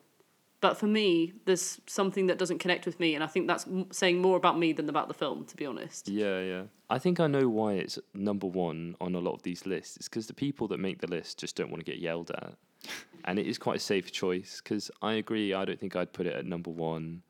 But 0.64 0.78
for 0.78 0.86
me, 0.86 1.34
there's 1.44 1.78
something 1.86 2.28
that 2.28 2.38
doesn't 2.38 2.58
connect 2.58 2.86
with 2.86 2.98
me, 2.98 3.14
and 3.14 3.22
I 3.22 3.26
think 3.26 3.48
that's 3.48 3.66
m- 3.66 3.92
saying 3.92 4.22
more 4.22 4.38
about 4.38 4.58
me 4.58 4.72
than 4.72 4.88
about 4.88 5.08
the 5.08 5.12
film, 5.12 5.44
to 5.44 5.56
be 5.56 5.66
honest. 5.66 6.08
Yeah, 6.08 6.40
yeah. 6.40 6.62
I 6.88 6.98
think 6.98 7.20
I 7.20 7.26
know 7.26 7.50
why 7.50 7.74
it's 7.74 7.98
number 8.14 8.46
one 8.46 8.96
on 8.98 9.14
a 9.14 9.18
lot 9.18 9.34
of 9.34 9.42
these 9.42 9.66
lists. 9.66 9.98
It's 9.98 10.08
because 10.08 10.26
the 10.26 10.32
people 10.32 10.66
that 10.68 10.80
make 10.80 11.02
the 11.02 11.06
list 11.06 11.38
just 11.38 11.54
don't 11.54 11.70
want 11.70 11.84
to 11.84 11.92
get 11.92 12.00
yelled 12.00 12.30
at. 12.30 12.54
and 13.26 13.38
it 13.38 13.46
is 13.46 13.58
quite 13.58 13.76
a 13.76 13.78
safe 13.78 14.10
choice 14.10 14.62
because 14.64 14.90
I 15.02 15.12
agree, 15.12 15.52
I 15.52 15.66
don't 15.66 15.78
think 15.78 15.96
I'd 15.96 16.14
put 16.14 16.26
it 16.26 16.34
at 16.34 16.46
number 16.46 16.70
one, 16.70 17.20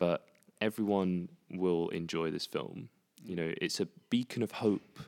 but 0.00 0.26
everyone 0.60 1.28
will 1.52 1.88
enjoy 1.90 2.32
this 2.32 2.46
film. 2.46 2.88
You 3.24 3.36
know, 3.36 3.52
it's 3.60 3.78
a 3.78 3.86
beacon 4.10 4.42
of 4.42 4.50
hope 4.50 4.98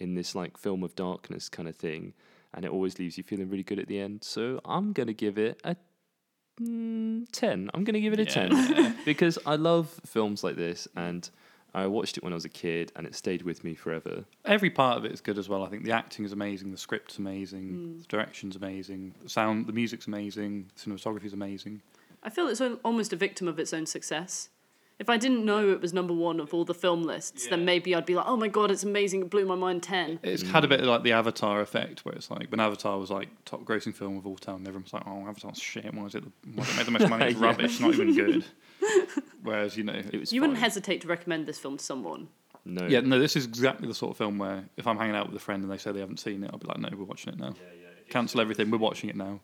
in 0.00 0.16
this 0.16 0.34
like 0.34 0.56
film 0.56 0.82
of 0.82 0.96
darkness 0.96 1.48
kind 1.48 1.68
of 1.68 1.76
thing. 1.76 2.12
And 2.52 2.64
it 2.64 2.72
always 2.72 2.98
leaves 2.98 3.16
you 3.16 3.22
feeling 3.22 3.48
really 3.48 3.62
good 3.62 3.78
at 3.78 3.86
the 3.86 4.00
end. 4.00 4.24
So 4.24 4.60
I'm 4.64 4.92
going 4.92 5.06
to 5.06 5.14
give 5.14 5.38
it 5.38 5.60
a 5.62 5.76
mm, 6.60 7.26
10. 7.32 7.70
I'm 7.72 7.84
going 7.84 7.94
to 7.94 8.00
give 8.00 8.12
it 8.12 8.20
a 8.20 8.24
10 8.24 8.96
because 9.04 9.38
I 9.46 9.56
love 9.56 9.88
films 10.04 10.44
like 10.44 10.56
this 10.56 10.86
and 10.96 11.28
I 11.74 11.86
watched 11.86 12.16
it 12.16 12.24
when 12.24 12.32
I 12.32 12.36
was 12.36 12.44
a 12.44 12.50
kid 12.50 12.92
and 12.96 13.06
it 13.06 13.14
stayed 13.14 13.42
with 13.42 13.62
me 13.62 13.74
forever. 13.74 14.24
Every 14.44 14.70
part 14.70 14.98
of 14.98 15.04
it 15.04 15.12
is 15.12 15.20
good 15.20 15.38
as 15.38 15.48
well. 15.48 15.64
I 15.64 15.68
think 15.68 15.84
the 15.84 15.92
acting 15.92 16.24
is 16.24 16.32
amazing, 16.32 16.72
the 16.72 16.78
script's 16.78 17.18
amazing, 17.18 17.98
the 18.00 18.04
direction's 18.08 18.56
amazing, 18.56 19.14
the 19.22 19.28
sound, 19.28 19.66
the 19.66 19.72
music's 19.72 20.06
amazing, 20.06 20.70
the 20.74 20.90
cinematography 20.90 21.26
is 21.26 21.32
amazing. 21.32 21.80
I 22.22 22.30
feel 22.30 22.48
it's 22.48 22.60
almost 22.84 23.12
a 23.12 23.16
victim 23.16 23.48
of 23.48 23.58
its 23.58 23.72
own 23.72 23.86
success. 23.86 24.50
If 25.00 25.08
I 25.08 25.16
didn't 25.16 25.46
know 25.46 25.70
it 25.70 25.80
was 25.80 25.94
number 25.94 26.12
one 26.12 26.40
of 26.40 26.52
all 26.52 26.66
the 26.66 26.74
film 26.74 27.04
lists, 27.04 27.46
then 27.48 27.64
maybe 27.64 27.94
I'd 27.94 28.04
be 28.04 28.14
like, 28.14 28.26
oh 28.28 28.36
my 28.36 28.48
god, 28.48 28.70
it's 28.70 28.82
amazing, 28.82 29.22
it 29.22 29.30
blew 29.30 29.46
my 29.46 29.54
mind 29.54 29.82
10. 29.82 30.20
It's 30.22 30.42
mm. 30.42 30.50
had 30.50 30.62
a 30.62 30.68
bit 30.68 30.80
of 30.80 30.86
like 30.86 31.02
the 31.04 31.12
Avatar 31.12 31.62
effect, 31.62 32.04
where 32.04 32.14
it's 32.14 32.30
like 32.30 32.50
when 32.50 32.60
Avatar 32.60 32.98
was 32.98 33.10
like 33.10 33.30
top 33.46 33.64
grossing 33.64 33.94
film 33.94 34.18
of 34.18 34.26
all 34.26 34.36
time, 34.36 34.60
everyone's 34.66 34.92
like, 34.92 35.02
"Oh, 35.06 35.26
Avatar's 35.26 35.58
shit. 35.58 35.92
Why 35.94 36.04
is 36.04 36.14
it? 36.14 36.22
The, 36.22 36.30
why 36.54 36.64
does 36.64 36.74
it 36.74 36.76
make 36.76 36.84
the 36.84 36.92
most 36.92 37.08
money? 37.08 37.24
It's 37.24 37.34
Yeah. 37.40 37.46
rubbish. 37.46 37.72
It's 37.72 37.80
not 37.80 37.94
even 37.94 38.14
good." 38.14 38.44
Whereas 39.42 39.74
you 39.74 39.84
know, 39.84 39.94
It 39.94 40.20
was 40.20 40.34
You 40.34 40.42
wouldn't 40.42 40.58
hesitate 40.58 41.00
to 41.00 41.08
recommend 41.08 41.46
this 41.46 41.58
film 41.58 41.78
to 41.78 41.84
someone. 41.84 42.28
No. 42.66 42.86
yeah, 42.86 43.00
no, 43.00 43.18
this 43.18 43.36
is 43.36 43.46
exactly 43.46 43.88
the 43.88 43.94
sort 43.94 44.10
of 44.10 44.18
film 44.18 44.36
where 44.38 44.64
if 44.76 44.86
I'm 44.86 44.98
hanging 44.98 45.16
out 45.16 45.28
with 45.28 45.34
a 45.34 45.40
friend 45.40 45.62
and 45.62 45.72
they 45.72 45.78
say 45.78 45.92
they 45.92 46.00
haven't 46.00 46.20
seen 46.20 46.44
it, 46.44 46.50
I'll 46.52 46.58
be 46.58 46.68
like, 46.68 46.78
"No, 46.78 46.90
we're 46.94 47.04
watching 47.04 47.32
it 47.32 47.38
now. 47.38 47.54
Cancel 48.10 48.42
everything. 48.42 48.70
We're 48.70 48.76
watching 48.76 49.08
it 49.08 49.16
now." 49.16 49.40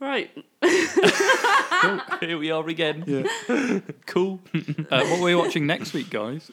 Right. 0.00 0.30
Cool. 0.62 2.00
Here 2.20 2.38
we 2.38 2.50
are 2.50 2.66
again. 2.68 3.26
cool. 4.06 4.40
Uh, 4.54 4.60
what 5.06 5.20
are 5.20 5.22
we 5.22 5.34
watching 5.34 5.66
next 5.66 5.92
week, 5.92 6.10
guys? 6.10 6.50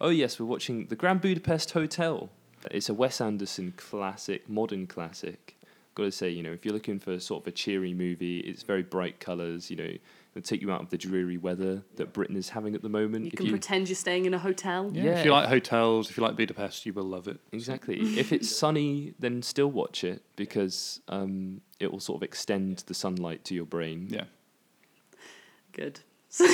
Oh 0.00 0.10
yes, 0.10 0.38
we're 0.38 0.46
watching 0.46 0.86
the 0.86 0.96
Grand 0.96 1.20
Budapest 1.20 1.72
Hotel. 1.72 2.28
It's 2.70 2.88
a 2.88 2.94
Wes 2.94 3.20
Anderson 3.20 3.72
classic, 3.76 4.48
modern 4.48 4.86
classic. 4.86 5.56
Got 5.94 6.04
to 6.04 6.12
say, 6.12 6.28
you 6.28 6.42
know, 6.42 6.52
if 6.52 6.64
you're 6.64 6.74
looking 6.74 6.98
for 6.98 7.18
sort 7.18 7.44
of 7.44 7.48
a 7.48 7.52
cheery 7.52 7.94
movie, 7.94 8.40
it's 8.40 8.62
very 8.62 8.82
bright 8.82 9.20
colours. 9.20 9.70
You 9.70 9.76
know, 9.76 9.92
it'll 10.36 10.46
take 10.46 10.60
you 10.60 10.70
out 10.70 10.82
of 10.82 10.90
the 10.90 10.98
dreary 10.98 11.38
weather 11.38 11.82
that 11.96 12.12
Britain 12.12 12.36
is 12.36 12.50
having 12.50 12.74
at 12.74 12.82
the 12.82 12.90
moment. 12.90 13.24
You 13.24 13.30
if 13.32 13.38
can 13.38 13.48
pretend 13.48 13.88
you're 13.88 13.96
staying 13.96 14.26
in 14.26 14.34
a 14.34 14.38
hotel. 14.38 14.90
Yeah. 14.92 15.04
Yeah. 15.04 15.18
If 15.18 15.24
you 15.24 15.32
like 15.32 15.48
hotels, 15.48 16.10
if 16.10 16.16
you 16.16 16.22
like 16.22 16.36
Budapest, 16.36 16.84
you 16.84 16.92
will 16.92 17.04
love 17.04 17.26
it. 17.26 17.40
Exactly. 17.52 17.96
if 18.18 18.32
it's 18.32 18.54
sunny, 18.54 19.14
then 19.18 19.40
still 19.42 19.70
watch 19.70 20.04
it 20.04 20.22
because 20.36 21.00
um, 21.08 21.62
it 21.80 21.90
will 21.90 22.00
sort 22.00 22.18
of 22.18 22.22
extend 22.22 22.84
the 22.86 22.94
sunlight 22.94 23.44
to 23.46 23.54
your 23.54 23.64
brain. 23.64 24.08
Yeah. 24.10 24.24
Good. 25.72 26.00
so, 26.28 26.44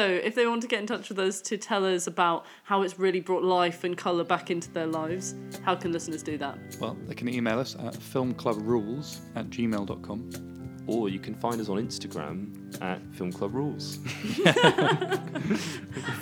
if 0.00 0.34
they 0.34 0.46
want 0.46 0.62
to 0.62 0.68
get 0.68 0.80
in 0.80 0.86
touch 0.86 1.10
with 1.10 1.18
us 1.18 1.42
to 1.42 1.58
tell 1.58 1.84
us 1.84 2.06
about 2.06 2.46
how 2.62 2.80
it's 2.80 2.98
really 2.98 3.20
brought 3.20 3.42
life 3.42 3.84
and 3.84 3.98
colour 3.98 4.24
back 4.24 4.50
into 4.50 4.70
their 4.70 4.86
lives, 4.86 5.34
how 5.62 5.74
can 5.74 5.92
listeners 5.92 6.22
do 6.22 6.38
that? 6.38 6.56
Well, 6.80 6.96
they 7.06 7.14
can 7.14 7.28
email 7.28 7.58
us 7.58 7.74
at 7.74 7.92
filmclubrules 7.92 9.18
at 9.34 9.50
gmail.com. 9.50 10.51
Or 10.86 11.08
you 11.08 11.18
can 11.18 11.34
find 11.34 11.60
us 11.60 11.68
on 11.68 11.78
Instagram 11.78 12.82
at 12.82 13.00
Film 13.14 13.32
Club 13.32 13.54
Rules. 13.54 13.96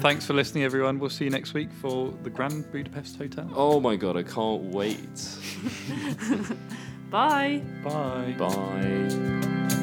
Thanks 0.00 0.26
for 0.26 0.34
listening, 0.34 0.64
everyone. 0.64 0.98
We'll 0.98 1.10
see 1.10 1.24
you 1.24 1.30
next 1.30 1.54
week 1.54 1.72
for 1.72 2.12
the 2.22 2.30
Grand 2.30 2.70
Budapest 2.70 3.16
Hotel. 3.16 3.50
Oh 3.54 3.80
my 3.80 3.96
god, 3.96 4.16
I 4.16 4.22
can't 4.22 4.62
wait. 4.64 4.98
Bye. 7.10 7.62
Bye. 7.82 8.34
Bye. 8.38 9.76